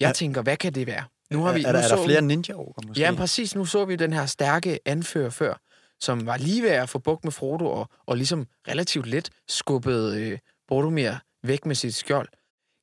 [0.00, 0.12] Jeg ja.
[0.12, 1.04] tænker, hvad kan det være?
[1.30, 2.54] Nu har vi, er, er, der, er der flere ninja
[2.86, 3.00] måske?
[3.00, 3.54] Ja, præcis.
[3.54, 5.54] Nu så vi den her stærke anfører før,
[6.02, 10.20] som var lige ved at få bukt med Frodo, og, og ligesom relativt let skubbede
[10.22, 10.38] øh,
[10.68, 12.28] Boromir væk med sit skjold.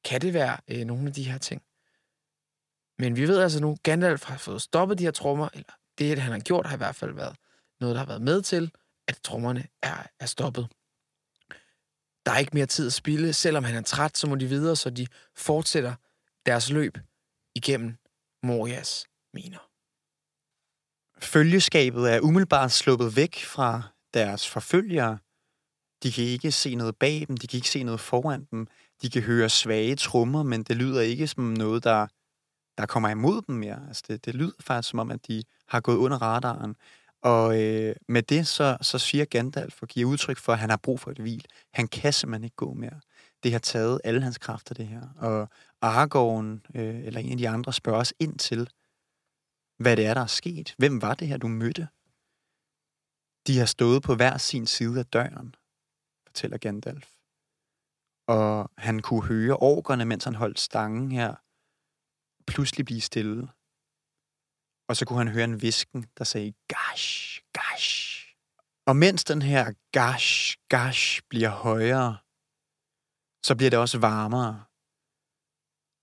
[0.06, 1.62] Kan det være øh, nogle af de her ting?
[3.00, 6.32] Men vi ved altså nu, Gandalf har fået stoppet de her trommer, eller det, han
[6.32, 7.36] har gjort, har i hvert fald været
[7.80, 8.72] noget, der har været med til,
[9.08, 10.68] at trommerne er, er stoppet.
[12.26, 13.34] Der er ikke mere tid at spille.
[13.34, 15.96] Selvom han er træt, så må de videre, så de fortsætter
[16.46, 16.98] deres løb
[17.56, 17.98] igennem
[18.44, 19.69] Morias miner.
[21.22, 23.82] Følgeskabet er umiddelbart sluppet væk fra
[24.14, 25.18] deres forfølgere.
[26.04, 28.68] De kan ikke se noget bag dem, de kan ikke se noget foran dem.
[29.02, 32.08] De kan høre svage trummer, men det lyder ikke som noget, der,
[32.78, 33.88] der kommer imod dem mere.
[33.88, 36.76] Altså det, det lyder faktisk som om, at de har gået under radaren.
[37.22, 40.78] Og øh, med det, så, så siger Gandalf og giver udtryk for, at han har
[40.78, 41.46] brug for et hvil.
[41.74, 43.00] Han kan simpelthen ikke gå mere.
[43.44, 45.02] Det har taget alle hans kræfter, det her.
[45.18, 45.50] Og
[45.82, 48.70] Aragorn, øh, eller en af de andre, spørger os ind til,
[49.80, 50.76] hvad det er, der er sket.
[50.78, 51.88] Hvem var det her, du mødte?
[53.48, 55.56] De har stået på hver sin side af døren,
[56.28, 57.10] fortæller Gandalf.
[58.28, 61.36] Og han kunne høre orkerne, mens han holdt stangen her,
[62.48, 63.48] pludselig blive stille.
[64.90, 68.26] Og så kunne han høre en visken, der sagde, gash, gash.
[68.86, 72.18] Og mens den her gash, gash bliver højere,
[73.46, 74.69] så bliver det også varmere.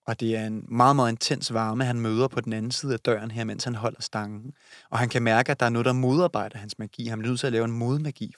[0.07, 3.01] Og det er en meget, meget intens varme, han møder på den anden side af
[3.01, 4.55] døren her, mens han holder stangen.
[4.91, 7.07] Og han kan mærke, at der er noget, der modarbejder hans magi.
[7.07, 8.35] Han bliver nødt til at lave en modmagi,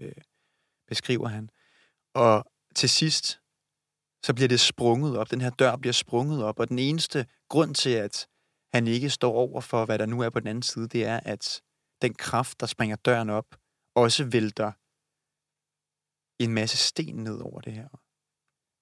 [0.00, 0.12] øh,
[0.88, 1.50] beskriver han.
[2.14, 3.40] Og til sidst,
[4.22, 5.30] så bliver det sprunget op.
[5.30, 8.26] Den her dør bliver sprunget op, og den eneste grund til, at
[8.74, 11.20] han ikke står over for, hvad der nu er på den anden side, det er,
[11.20, 11.62] at
[12.02, 13.46] den kraft, der springer døren op,
[13.94, 14.72] også vælter
[16.38, 17.88] en masse sten ned over det her.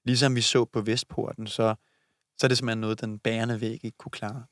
[0.05, 1.75] Ligesom vi så på Vestporten, så,
[2.39, 4.45] så er det simpelthen noget, den bærende væg ikke kunne klare.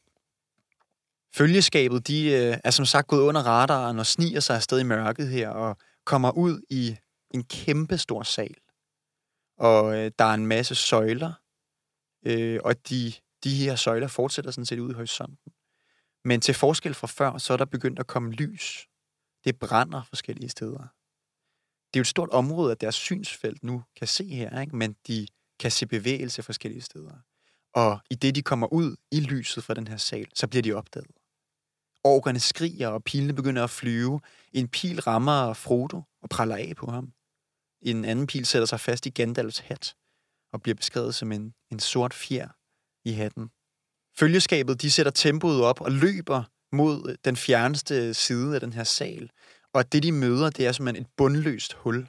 [1.35, 5.29] Følgeskabet, de øh, er som sagt gået under radaren og sniger sig afsted i mørket
[5.29, 6.97] her og kommer ud i
[7.35, 8.55] en kæmpe stor sal.
[9.59, 11.33] Og øh, der er en masse søjler,
[12.27, 13.13] øh, og de
[13.45, 15.53] de her søjler fortsætter sådan set ud i horisonten.
[16.25, 18.89] Men til forskel fra før, så er der begyndt at komme lys.
[19.45, 20.79] Det brænder forskellige steder.
[21.89, 24.77] Det er jo et stort område at deres synsfelt nu kan se her, ikke?
[24.77, 25.27] men de
[25.59, 27.15] kan se bevægelse forskellige steder.
[27.75, 30.73] Og i det, de kommer ud i lyset fra den her sal, så bliver de
[30.73, 31.11] opdaget.
[32.05, 34.21] Orkerne skriger, og pilene begynder at flyve.
[34.53, 37.13] En pil rammer Frodo og praller af på ham.
[37.83, 39.95] En anden pil sætter sig fast i Gandalfs hat
[40.53, 42.49] og bliver beskrevet som en, en sort fjer,
[43.05, 43.51] i hatten.
[44.19, 48.85] Følgeskabet de sætter tempoet op og løber mod øh, den fjerneste side af den her
[48.85, 49.31] sal.
[49.73, 52.09] Og det, de møder, det er simpelthen et bundløst hul.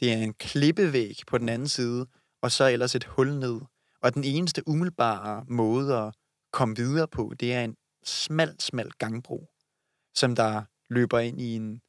[0.00, 2.06] Det er en klippevæg på den anden side,
[2.42, 3.60] og så ellers et hul ned.
[4.06, 6.14] Og den eneste umiddelbare måde at
[6.52, 9.50] komme videre på, det er en smal, smal gangbro,
[10.14, 11.80] som der løber ind i en,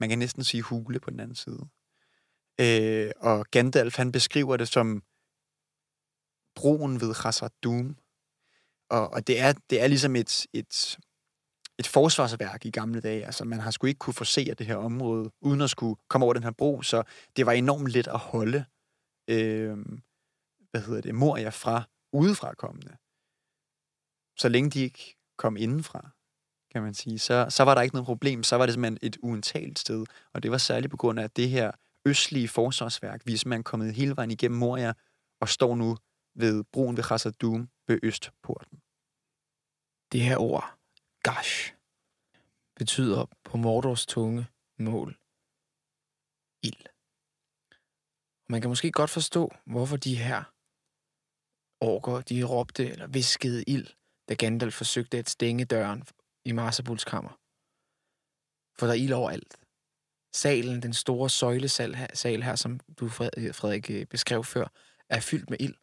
[0.00, 1.68] man kan næsten sige hule på den anden side.
[2.60, 5.02] Øh, og Gandalf, han beskriver det som
[6.54, 7.96] broen ved Khazad-dûm.
[8.90, 10.98] Og, og det, er, det er ligesom et, et,
[11.78, 13.26] et forsvarsværk i gamle dage.
[13.26, 16.34] Altså, man har sgu ikke kunne forsere det her område, uden at skulle komme over
[16.34, 17.02] den her bro, så
[17.36, 18.64] det var enormt let at holde,
[19.28, 19.76] øh,
[20.72, 22.96] hvad hedder det, Moria fra udefra kommende.
[24.36, 26.10] Så længe de ikke kom indenfra,
[26.72, 28.42] kan man sige, så, så var der ikke noget problem.
[28.42, 30.06] Så var det simpelthen et uentalt sted.
[30.32, 31.72] Og det var særligt på grund af det her
[32.04, 33.26] østlige forsvarsværk.
[33.26, 34.92] Vi er simpelthen kommet hele vejen igennem Moria
[35.40, 35.96] og står nu
[36.34, 38.78] ved broen ved Khazad-dûm ved Østporten.
[40.12, 40.78] Det her ord,
[41.22, 41.74] gash,
[42.76, 44.46] betyder på Mordors tunge
[44.78, 45.18] mål
[46.62, 46.86] ild.
[48.48, 50.51] Man kan måske godt forstå, hvorfor de her
[51.82, 53.86] orker, de råbte eller viskede ild,
[54.28, 56.02] da Gandalf forsøgte at stænge døren
[56.44, 57.38] i Marsabuls kammer.
[58.78, 59.56] For der er ild overalt.
[60.34, 64.66] Salen, den store søjlesal her, sal her, som du, Frederik, øh, øh, beskrev før,
[65.08, 65.74] er fyldt med ild.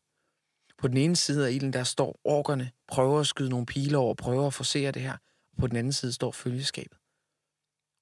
[0.78, 4.14] På den ene side af ilden, der står orkerne, prøver at skyde nogle piler over,
[4.14, 5.18] prøver at forsere det her.
[5.60, 6.98] På den anden side står følgeskabet.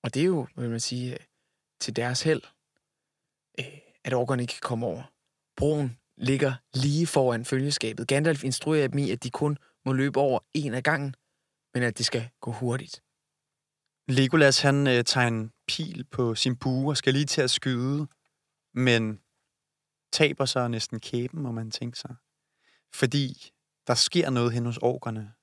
[0.03, 1.19] Og det er jo, vil man sige, øh,
[1.81, 2.41] til deres held,
[4.03, 5.03] at orkerne ikke kan komme over.
[5.57, 8.07] Broen ligger lige foran følgeskabet.
[8.07, 11.15] Gandalf instruerer dem i, at de kun må løbe over en af gangen,
[11.74, 13.03] men at det skal gå hurtigt.
[14.07, 18.07] Legolas, han øh, tager en pil på sin bue og skal lige til at skyde,
[18.74, 19.20] men
[20.11, 22.15] taber sig næsten kæben, må man tænke sig.
[22.93, 23.51] Fordi
[23.88, 25.34] der sker noget hen hos orkerne.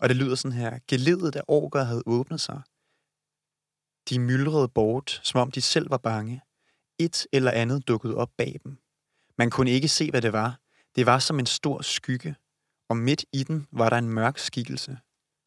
[0.00, 0.78] Og det lyder sådan her.
[0.88, 2.62] Geledet af orker havde åbnet sig.
[4.08, 6.42] De myldrede bort, som om de selv var bange.
[6.98, 8.81] Et eller andet dukkede op bag dem.
[9.42, 10.60] Man kunne ikke se, hvad det var.
[10.96, 12.36] Det var som en stor skygge,
[12.88, 14.98] og midt i den var der en mørk skikkelse,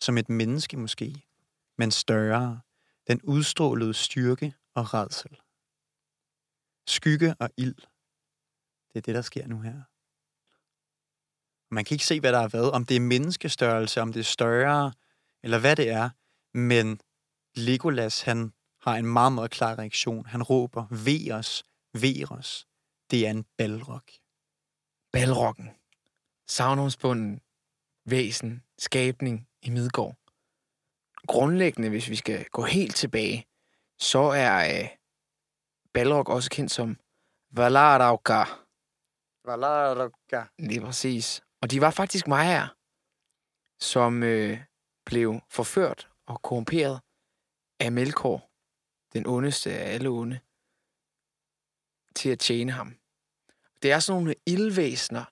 [0.02, 1.24] som et menneske måske,
[1.78, 2.62] men større.
[3.08, 5.38] Den udstrålede styrke og redsel.
[6.88, 7.76] Skygge og ild.
[8.94, 9.82] Det er det, der sker nu her.
[11.74, 14.24] Man kan ikke se, hvad der er været, om det er menneskestørrelse, om det er
[14.24, 14.94] større,
[15.44, 16.10] eller hvad det er,
[16.54, 17.02] men
[17.56, 20.26] Legolas, han har en meget, meget klar reaktion.
[20.26, 22.68] Han råber, ved os, ved os.
[23.12, 24.02] Det er en balrog.
[25.12, 25.70] Balroggen.
[26.48, 27.42] Savnomsbunden
[28.06, 30.16] væsen, skabning i Midgård.
[31.28, 33.48] Grundlæggende, hvis vi skal gå helt tilbage,
[34.00, 34.90] så er øh,
[35.94, 36.98] Balrog også kendt som
[37.52, 38.44] Valarauka.
[39.46, 40.44] Valarauka.
[40.60, 41.42] Lige præcis.
[41.62, 42.68] Og de var faktisk her,
[43.80, 44.60] som øh,
[45.06, 47.02] blev forført og korrumperet
[47.80, 48.50] af Melkor,
[49.14, 50.40] den ondeste af alle onde,
[52.16, 52.96] til at tjene ham.
[53.82, 55.26] Det er sådan nogle ildvæsner,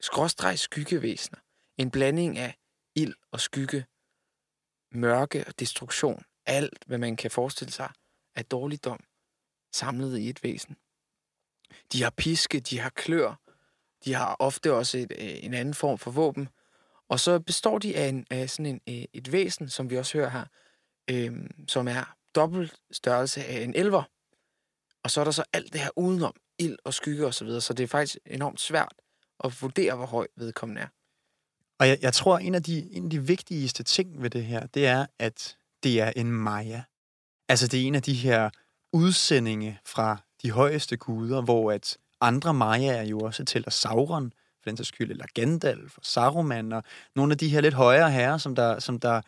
[0.00, 1.38] skråstreg skyggevæsener.
[1.76, 2.56] En blanding af
[2.94, 3.86] ild og skygge,
[4.92, 6.24] mørke og destruktion.
[6.46, 7.90] Alt, hvad man kan forestille sig
[8.34, 9.00] af dårligdom,
[9.72, 10.76] samlet i et væsen.
[11.92, 13.40] De har piske, de har klør,
[14.04, 16.48] de har ofte også et, øh, en anden form for våben.
[17.08, 20.18] Og så består de af, en, af sådan en, øh, et væsen, som vi også
[20.18, 20.44] hører her,
[21.10, 24.02] øh, som er dobbelt størrelse af en elver.
[25.04, 27.60] Og så er der så alt det her udenom, ild og skygge osv., så, videre,
[27.60, 28.92] så det er faktisk enormt svært
[29.44, 30.88] at vurdere, hvor høj vedkommende er.
[31.78, 34.66] Og jeg, jeg tror, en af, de, en af de vigtigste ting ved det her,
[34.66, 36.82] det er, at det er en Maya.
[37.48, 38.50] Altså, det er en af de her
[38.92, 44.32] udsendinge fra de højeste guder, hvor at andre Mayaer jo også tæller Sauron,
[44.62, 46.84] for den sags skyld, eller Gandalf og Saruman, og
[47.16, 49.20] nogle af de her lidt højere herrer, som der, som der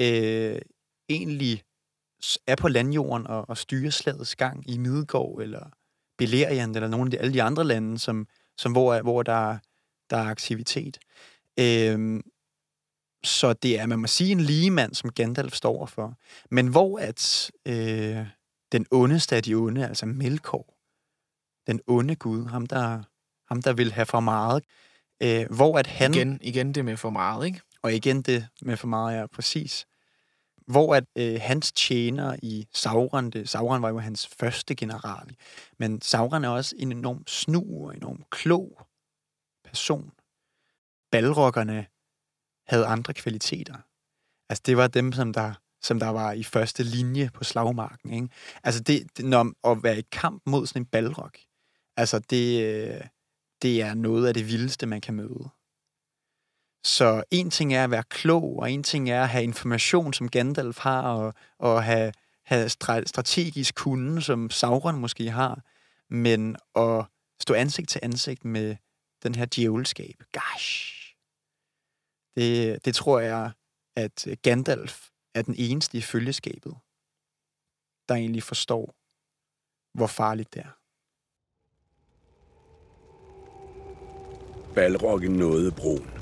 [0.00, 0.60] øh,
[1.08, 1.62] egentlig
[2.46, 5.70] er på landjorden og, og styrer slagets gang i Midgård, eller
[6.18, 8.26] Beleriand, eller nogle af de, alle de andre lande, som,
[8.58, 9.58] som hvor, hvor der,
[10.10, 10.98] der er aktivitet.
[11.58, 12.22] Øhm,
[13.24, 16.14] så det er, man må sige, en ligemand, som Gandalf står for.
[16.50, 18.26] Men hvor at øh,
[18.72, 20.74] den ondeste af de onde, altså Melkor,
[21.66, 23.02] den onde gud, ham der,
[23.48, 24.64] ham der vil have for meget,
[25.22, 26.14] øh, hvor at han...
[26.14, 27.60] Igen, igen det med for meget, ikke?
[27.82, 29.86] Og igen det med for meget, ja, præcis.
[30.68, 35.36] Hvor at øh, hans tjener i Sauron, det, Sauron var jo hans første general,
[35.78, 38.86] men Sauron er også en enorm snu og enorm klog
[39.64, 40.12] person.
[41.12, 41.86] Balrokkerne
[42.66, 43.76] havde andre kvaliteter.
[44.48, 48.12] Altså det var dem, som der, som der var i første linje på slagmarken.
[48.12, 48.28] Ikke?
[48.64, 51.32] Altså det, det, når, at være i kamp mod sådan en balrog,
[51.96, 53.00] altså det, øh,
[53.62, 55.48] det er noget af det vildeste, man kan møde.
[56.84, 60.28] Så en ting er at være klog, og en ting er at have information, som
[60.28, 62.12] Gandalf har, og, og have,
[62.44, 62.68] have
[63.06, 65.64] strategisk kunde, som Sauron måske har,
[66.10, 67.04] men at
[67.40, 68.76] stå ansigt til ansigt med
[69.22, 70.24] den her djævelskab.
[70.32, 70.94] Gosh!
[72.36, 73.50] Det, det tror jeg,
[73.96, 76.76] at Gandalf er den eneste i følgeskabet,
[78.08, 78.94] der egentlig forstår,
[79.94, 80.78] hvor farligt det er.
[84.74, 86.17] Balroggen nåede broen.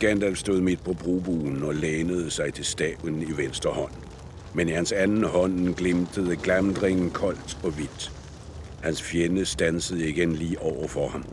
[0.00, 3.92] Gandalf stod midt på brobuen og lænede sig til staven i venstre hånd.
[4.54, 8.12] Men i hans anden hånd glimtede glamdringen koldt og hvidt.
[8.82, 11.24] Hans fjende stansede igen lige over for ham.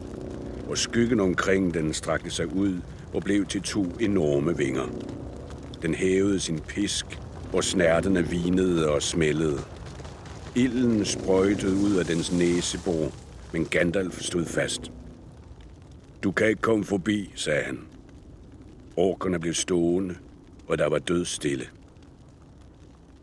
[0.69, 2.81] Og skyggen omkring den strakte sig ud
[3.13, 4.87] og blev til to enorme vinger.
[5.81, 7.05] Den hævede sin pisk,
[7.53, 9.59] og snærtene vinede og smældede.
[10.55, 13.11] Ilden sprøjtede ud af dens næsebor,
[13.53, 14.91] men Gandalf stod fast.
[16.23, 17.79] Du kan ikke komme forbi, sagde han.
[18.95, 20.15] Orkerne blev stående,
[20.67, 21.65] og der var død stille.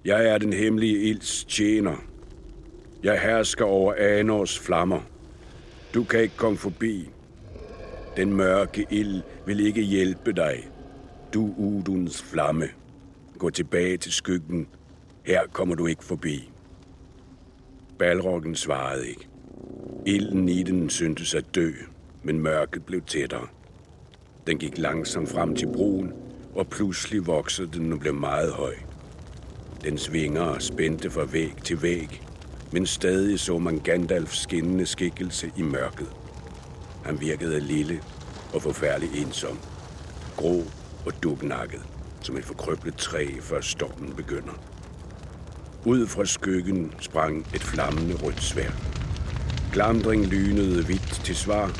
[0.04, 1.96] Jeg er den hemmelige ilds tjener.
[3.02, 5.00] Jeg hersker over Anors flammer.
[5.94, 7.08] Du kan ikke komme forbi.
[8.16, 10.68] Den mørke ild vil ikke hjælpe dig.
[11.34, 12.68] Du Uduns flamme.
[13.38, 14.68] Gå tilbage til skyggen.
[15.22, 16.50] Her kommer du ikke forbi.
[17.98, 19.28] Balroggen svarede ikke.
[20.06, 21.70] Ilden i den syntes at dø,
[22.22, 23.46] men mørket blev tættere.
[24.50, 26.12] Den gik langsomt frem til broen,
[26.54, 28.74] og pludselig voksede den og blev meget høj.
[29.84, 32.22] Dens vinger spændte fra væg til væg,
[32.72, 36.08] men stadig så man Gandalfs skinnende skikkelse i mørket.
[37.04, 38.02] Han virkede lille
[38.54, 39.58] og forfærdelig ensom.
[40.36, 40.62] Grå
[41.06, 41.82] og dubnakket,
[42.20, 44.62] som et forkrøblet træ, før stormen begynder.
[45.86, 48.70] Ud fra skyggen sprang et flammende rødt svær.
[49.72, 51.70] Glamdring lynede hvidt til svar,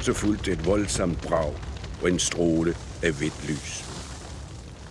[0.00, 1.69] så fulgte et voldsomt brag
[2.02, 3.84] og en stråle af hvidt lys.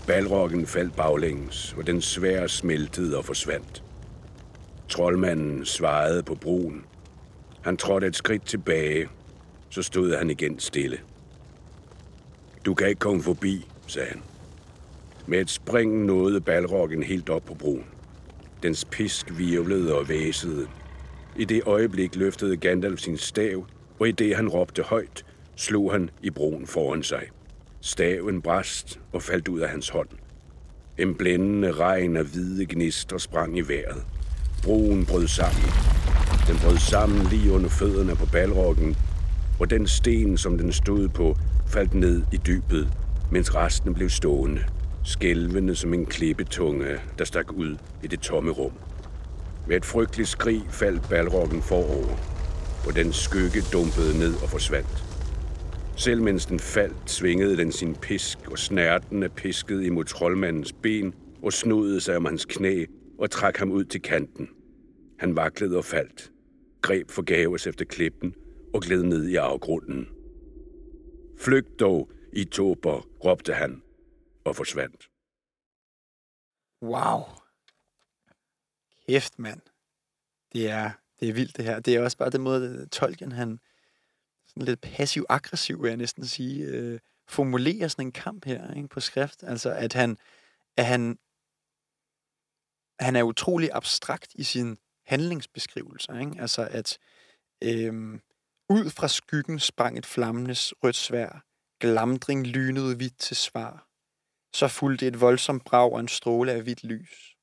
[0.07, 3.83] Balrokken faldt baglæns, og den svær smeltede og forsvandt.
[4.89, 6.85] Troldmanden svarede på broen.
[7.61, 9.09] Han trådte et skridt tilbage,
[9.69, 10.97] så stod han igen stille.
[12.65, 14.21] Du kan ikke komme forbi, sagde han.
[15.27, 17.85] Med et spring nåede balrokken helt op på broen.
[18.63, 20.67] Dens pisk virvlede og væsede.
[21.37, 23.65] I det øjeblik løftede Gandalf sin stav,
[23.99, 25.25] og i det han råbte højt,
[25.59, 27.23] slog han i broen foran sig.
[27.81, 30.07] Staven brast og faldt ud af hans hånd.
[30.97, 34.05] En blændende regn af hvide gnister sprang i vejret.
[34.63, 35.63] Broen brød sammen.
[36.47, 38.95] Den brød sammen lige under fødderne på balrokken,
[39.59, 41.35] og den sten, som den stod på,
[41.67, 42.87] faldt ned i dybet,
[43.31, 44.61] mens resten blev stående,
[45.03, 48.73] skælvende som en klippetunge, der stak ud i det tomme rum.
[49.67, 52.17] Med et frygteligt skrig faldt balrokken forover,
[52.87, 55.08] og den skygge dumpede ned og forsvandt.
[55.99, 61.13] Selv mens den faldt, svingede den sin pisk, og snærten af pisket imod troldmandens ben
[61.43, 62.85] og snodede sig om hans knæ
[63.17, 64.49] og trak ham ud til kanten.
[65.19, 66.31] Han vaklede og faldt,
[66.81, 68.35] greb forgaves efter klippen
[68.73, 70.07] og gled ned i afgrunden.
[71.37, 73.81] Flygt dog, i tober, råbte han
[74.45, 75.09] og forsvandt.
[76.81, 77.21] Wow.
[79.07, 79.61] Kæft, mand.
[80.53, 81.79] Det er, det er vildt, det her.
[81.79, 83.59] Det er også bare den måde, Tolkien, han
[84.59, 88.99] sådan lidt passiv-aggressiv, vil jeg næsten sige, øh, formulerer sådan en kamp her ikke, på
[88.99, 89.43] skrift.
[89.43, 90.17] Altså, at han,
[90.77, 91.19] at han,
[92.99, 96.19] han er utrolig abstrakt i sin handlingsbeskrivelser.
[96.19, 96.41] Ikke?
[96.41, 96.97] Altså, at
[97.63, 98.19] øh,
[98.69, 101.43] ud fra skyggen sprang et flammendes rødt svær,
[101.79, 103.85] glamdring lynede hvidt til svar.
[104.53, 107.35] Så fulgte et voldsomt brag og en stråle af hvidt lys.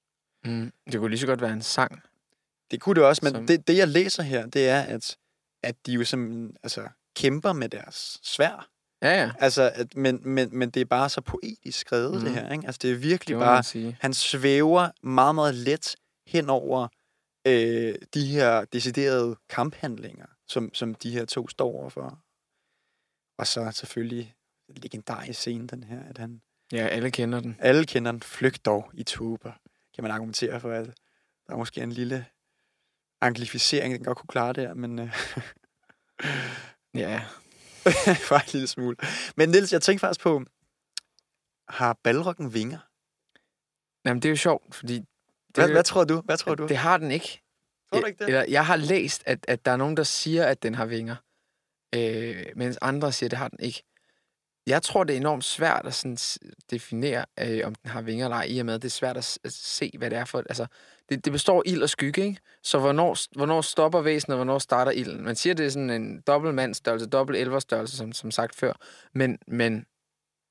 [0.44, 0.72] Mm.
[0.92, 2.02] Det kunne lige så godt være en sang.
[2.70, 5.18] Det kunne det også, men Som- det, det, jeg læser her, det er, at,
[5.62, 8.68] at de jo simpelthen altså, kæmper med deres svær.
[9.02, 9.32] Ja, ja.
[9.38, 12.20] Altså, at, men, men, men det er bare så poetisk skrevet, mm.
[12.20, 12.34] det Mhm.
[12.34, 12.52] her.
[12.52, 12.66] Ikke?
[12.66, 13.94] Altså, det er virkelig Det bare...
[14.00, 15.96] Han svæver meget, meget let
[16.26, 16.88] hen over
[17.46, 22.18] øh, de her deciderede kamphandlinger, som, som de her to står overfor.
[23.38, 24.34] Og så selvfølgelig
[24.68, 26.42] en legendarisk scene, den her, at han...
[26.72, 27.56] Ja, alle kender den.
[27.58, 29.52] Alle kender den flygt dog i tuber.
[29.94, 30.86] Kan man argumentere for, at
[31.46, 32.26] der er måske en lille
[33.20, 35.12] anglificering, den godt kunne klare der, men øh,
[36.98, 37.22] Ja.
[38.30, 38.96] bare en lille smule.
[39.36, 40.42] Men Niels, jeg tænkte faktisk på,
[41.68, 42.78] har balrokken vinger?
[44.04, 44.94] Jamen, det er jo sjovt, fordi...
[44.94, 45.06] Det,
[45.54, 46.20] Hvad, hvad tror du?
[46.20, 46.66] Hvad tror du?
[46.66, 47.42] Det har den ikke.
[47.92, 48.26] Tror du ikke det?
[48.26, 51.16] Eller, jeg har læst, at, at der er nogen, der siger, at den har vinger.
[51.94, 53.82] Øh, mens andre siger, at det har den ikke.
[54.66, 56.18] Jeg tror, det er enormt svært at sådan
[56.70, 59.16] definere, øh, om den har vinger eller ej, i og med, at det er svært
[59.16, 60.38] at, at se, hvad det er for...
[60.38, 60.66] Altså,
[61.08, 62.40] det, det består af ild og skygge, ikke?
[62.62, 65.24] Så hvornår, hvornår stopper væsenet, og hvornår starter ilden?
[65.24, 68.72] Man siger, det er sådan en dobbelt mandstørrelse, dobbelt elverstørrelse, som, som sagt før.
[69.14, 69.86] Men, men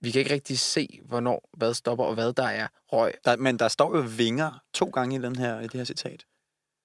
[0.01, 3.13] vi kan ikke rigtig se, hvornår hvad stopper, og hvad der er røg.
[3.26, 6.26] Der, men der står jo vinger to gange i, den her, i det her citat.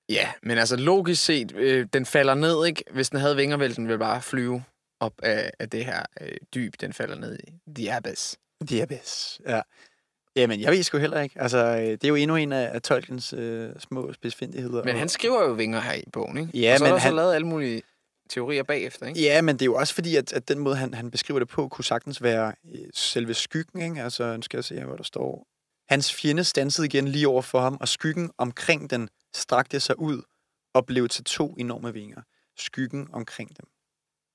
[0.08, 2.84] Ja, men altså logisk set, øh, den falder ned, ikke?
[2.90, 4.62] Hvis den havde vinger, ville den vel bare flyve
[5.00, 7.52] op af, af det her øh, dyb, den falder ned i.
[7.74, 8.36] The Abyss.
[8.66, 9.60] The Abyss, ja.
[10.36, 11.40] Jamen, jeg ved sgu heller ikke.
[11.42, 14.84] Altså, øh, det er jo endnu en af, af Tolkiens øh, små spidsfindigheder.
[14.84, 16.58] Men han skriver jo vinger her i bogen, ikke?
[16.58, 17.82] Ja, og så men er der han- så lavet alle mulige
[18.30, 19.20] teorier bagefter, ikke?
[19.20, 21.48] Ja, men det er jo også fordi, at, at den måde, han, han beskriver det
[21.48, 24.02] på, kunne sagtens være øh, selve skyggen, ikke?
[24.02, 25.46] Altså, nu skal jeg se her, hvor der står.
[25.88, 30.22] Hans fjende stansede igen lige over for ham, og skyggen omkring den strakte sig ud
[30.74, 32.22] og blev til to enorme vinger.
[32.58, 33.66] Skyggen omkring dem.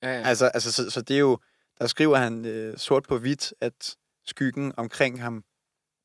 [0.05, 0.21] Ja, ja.
[0.21, 1.39] Altså, altså så, så det er jo,
[1.79, 3.95] der skriver han øh, sort på hvidt, at
[4.25, 5.43] skyggen omkring ham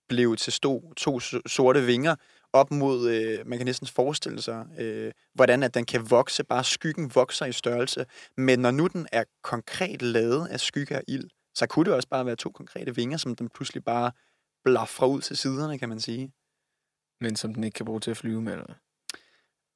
[0.09, 2.15] blev til sto, to so- sorte vinger
[2.53, 6.65] op mod, øh, man kan næsten forestille sig, øh, hvordan at den kan vokse, bare
[6.65, 8.07] skyggen vokser i størrelse.
[8.37, 12.09] Men når nu den er konkret lavet af skygge og ild, så kunne det også
[12.09, 14.13] bare være to konkrete vinger, som den pludselig bare
[14.65, 16.33] blaffer ud til siderne, kan man sige.
[17.21, 18.75] Men som den ikke kan bruge til at flyve med, eller?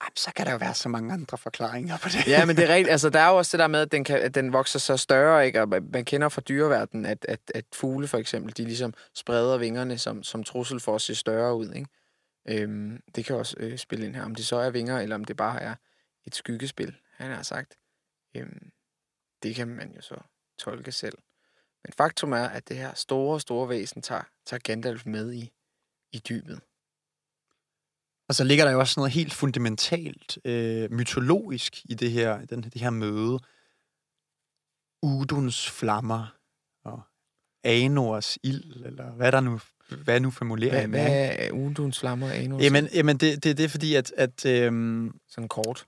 [0.03, 2.27] Jamen, så kan der jo være så mange andre forklaringer på det.
[2.27, 2.93] Ja, men det er rigtigt.
[2.93, 4.97] Altså, der er jo også det der med, at den, kan, at den vokser så
[4.97, 5.61] større, ikke?
[5.63, 9.57] Og man- man kender fra dyreverdenen, at, at, at fugle for eksempel, de ligesom spreder
[9.59, 11.89] vingerne som, som trussel for at se større ud, ikke?
[12.49, 14.25] Øhm, det kan også øh, spille ind her.
[14.25, 15.75] Om det så er vinger, eller om det bare er
[16.27, 17.77] et skyggespil, han har sagt.
[18.37, 18.71] Øhm,
[19.43, 20.15] det kan man jo så
[20.59, 21.19] tolke selv.
[21.85, 25.53] Men faktum er, at det her store, store væsen tager, tager Gandalf med i,
[26.13, 26.61] i dybet.
[28.29, 32.62] Og så ligger der jo også noget helt fundamentalt øh, mytologisk i det her, den,
[32.62, 33.39] det her møde.
[35.03, 36.37] Uduns flammer
[36.85, 37.03] og
[37.64, 39.61] Anors ild, eller hvad der nu,
[40.05, 41.53] hvad nu Hvad, formuleringen hvad er.
[41.53, 42.62] Unduns flammer af Anus?
[42.62, 45.87] Jamen, jamen det, det, det er fordi, at, at øhm, Sådan kort.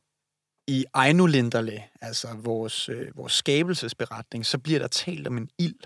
[0.69, 5.81] i Einulinderle, altså vores, øh, vores skabelsesberetning, så bliver der talt om en ild.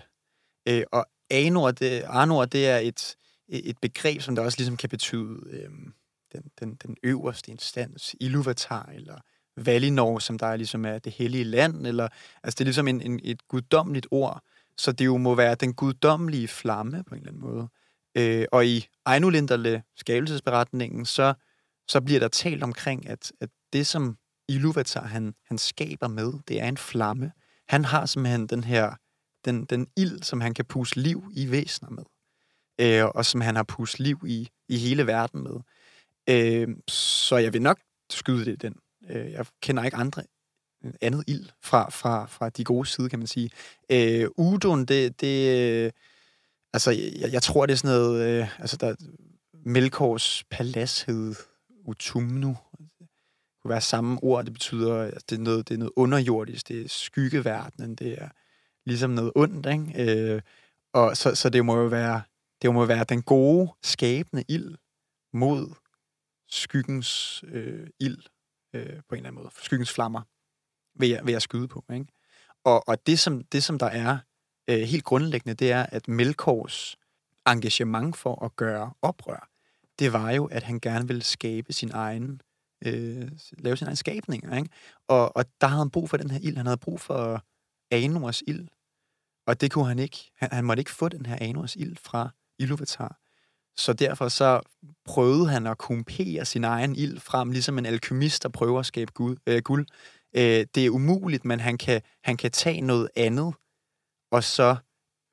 [0.67, 3.15] Øh, og Anor, det, Arnor, det er et,
[3.47, 5.69] et begreb, som der også ligesom kan betyde øh,
[6.33, 9.19] den, den, den øverste instans, Iluvatar, eller
[9.57, 12.07] Valinor, som der ligesom er det hellige land, eller
[12.43, 14.43] altså det er ligesom en, en, et guddommeligt ord,
[14.77, 17.69] så det jo må være den guddommelige flamme på en eller anden måde.
[18.15, 21.33] Øh, og i Einulinderle, skabelsesberetningen, så,
[21.87, 24.17] så bliver der talt omkring, at, at det, som
[24.47, 27.31] Iluvatar han, han skaber med, det er en flamme.
[27.69, 28.95] Han har simpelthen den her,
[29.45, 32.03] den, den ild, som han kan puste liv i væsener med.
[32.81, 35.55] Øh, og som han har pustet liv i, i hele verden med.
[36.29, 38.75] Øh, så jeg vil nok skyde det den.
[39.09, 40.23] Øh, jeg kender ikke andre
[41.01, 43.49] andet ild fra, fra, fra de gode side, kan man sige.
[43.91, 45.91] Øh, Udon, det, det øh,
[46.73, 48.95] altså, jeg, jeg tror, det er sådan noget, øh, altså, der,
[49.65, 51.35] Melkors palads hed
[51.85, 52.57] Utumnu.
[52.99, 53.07] Det
[53.61, 56.81] kunne være samme ord, det betyder, at det er noget, det er noget underjordisk, det
[56.81, 58.29] er skyggeverdenen, det er
[58.85, 60.33] ligesom noget ondt, ikke?
[60.33, 60.41] Øh,
[60.93, 62.21] og så, så det må jo være,
[62.61, 64.75] det må være den gode, skabende ild
[65.33, 65.73] mod
[66.51, 68.17] skyggens øh, ild,
[68.73, 69.49] øh, på en eller anden måde.
[69.61, 70.21] Skyggens flammer,
[70.99, 72.05] vil jeg, vil jeg skyde på, ikke?
[72.63, 74.17] Og, og det, som, det, som der er
[74.69, 76.97] øh, helt grundlæggende, det er, at Melkors
[77.47, 79.49] engagement for at gøre oprør,
[79.99, 82.41] det var jo, at han gerne ville skabe sin egen,
[82.85, 84.57] øh, lave sin egen skabning.
[84.57, 84.69] ikke?
[85.07, 86.57] Og, og der havde han brug for den her ild.
[86.57, 87.45] Han havde brug for
[87.91, 88.67] Anors ild.
[89.47, 90.31] Og det kunne han ikke.
[90.35, 92.29] Han, han måtte ikke få den her Anors ild fra
[92.59, 93.20] Iluvatar.
[93.81, 94.61] Så derfor så
[95.05, 99.11] prøvede han at kumpere sin egen ild frem, ligesom en alkymist, der prøver at skabe
[99.11, 99.37] guld.
[99.47, 99.85] Øh, guld.
[100.35, 103.53] Øh, det er umuligt, men han kan, han kan tage noget andet,
[104.31, 104.75] og så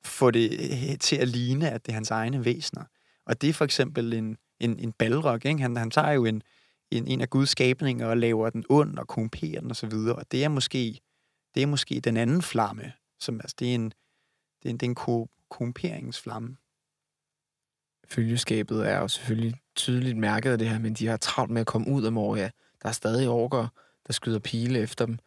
[0.05, 2.85] få det øh, til at ligne, at det er hans egne væsener.
[3.27, 5.47] Og det er for eksempel en, en, en balrog.
[5.47, 5.63] Ikke?
[5.63, 6.43] Han, han tager jo en,
[6.91, 9.93] en, en af Guds skabninger og laver den ond og kumperer den osv.
[9.93, 11.01] Og, og det er måske
[11.55, 13.93] det er måske den anden flamme, som altså, det er en,
[14.63, 16.57] det er en, det er en ko, kumperingsflamme.
[18.11, 21.67] Følgeskabet er jo selvfølgelig tydeligt mærket af det her, men de har travlt med at
[21.67, 22.51] komme ud af Moria.
[22.83, 23.69] Der er stadig orker,
[24.07, 25.19] der skyder pile efter dem.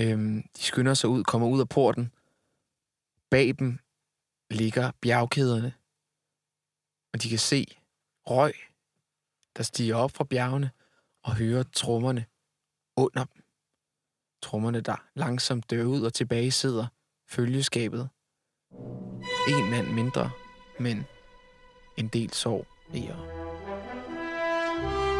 [0.00, 2.12] Øhm, de skynder sig ud, kommer ud af porten.
[3.30, 3.78] Bag dem
[4.50, 5.72] ligger bjergkæderne,
[7.12, 7.66] og de kan se
[8.26, 8.52] røg,
[9.56, 10.70] der stiger op fra bjergene,
[11.22, 12.26] og høre trommerne
[12.96, 13.42] under dem.
[14.42, 16.86] Trommerne, der langsomt dør ud og tilbage sidder
[17.28, 18.08] følgeskabet.
[19.48, 20.30] En mand mindre,
[20.80, 21.06] men
[22.00, 23.16] en del sorg i jer.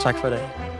[0.02, 0.79] Tak for i dag.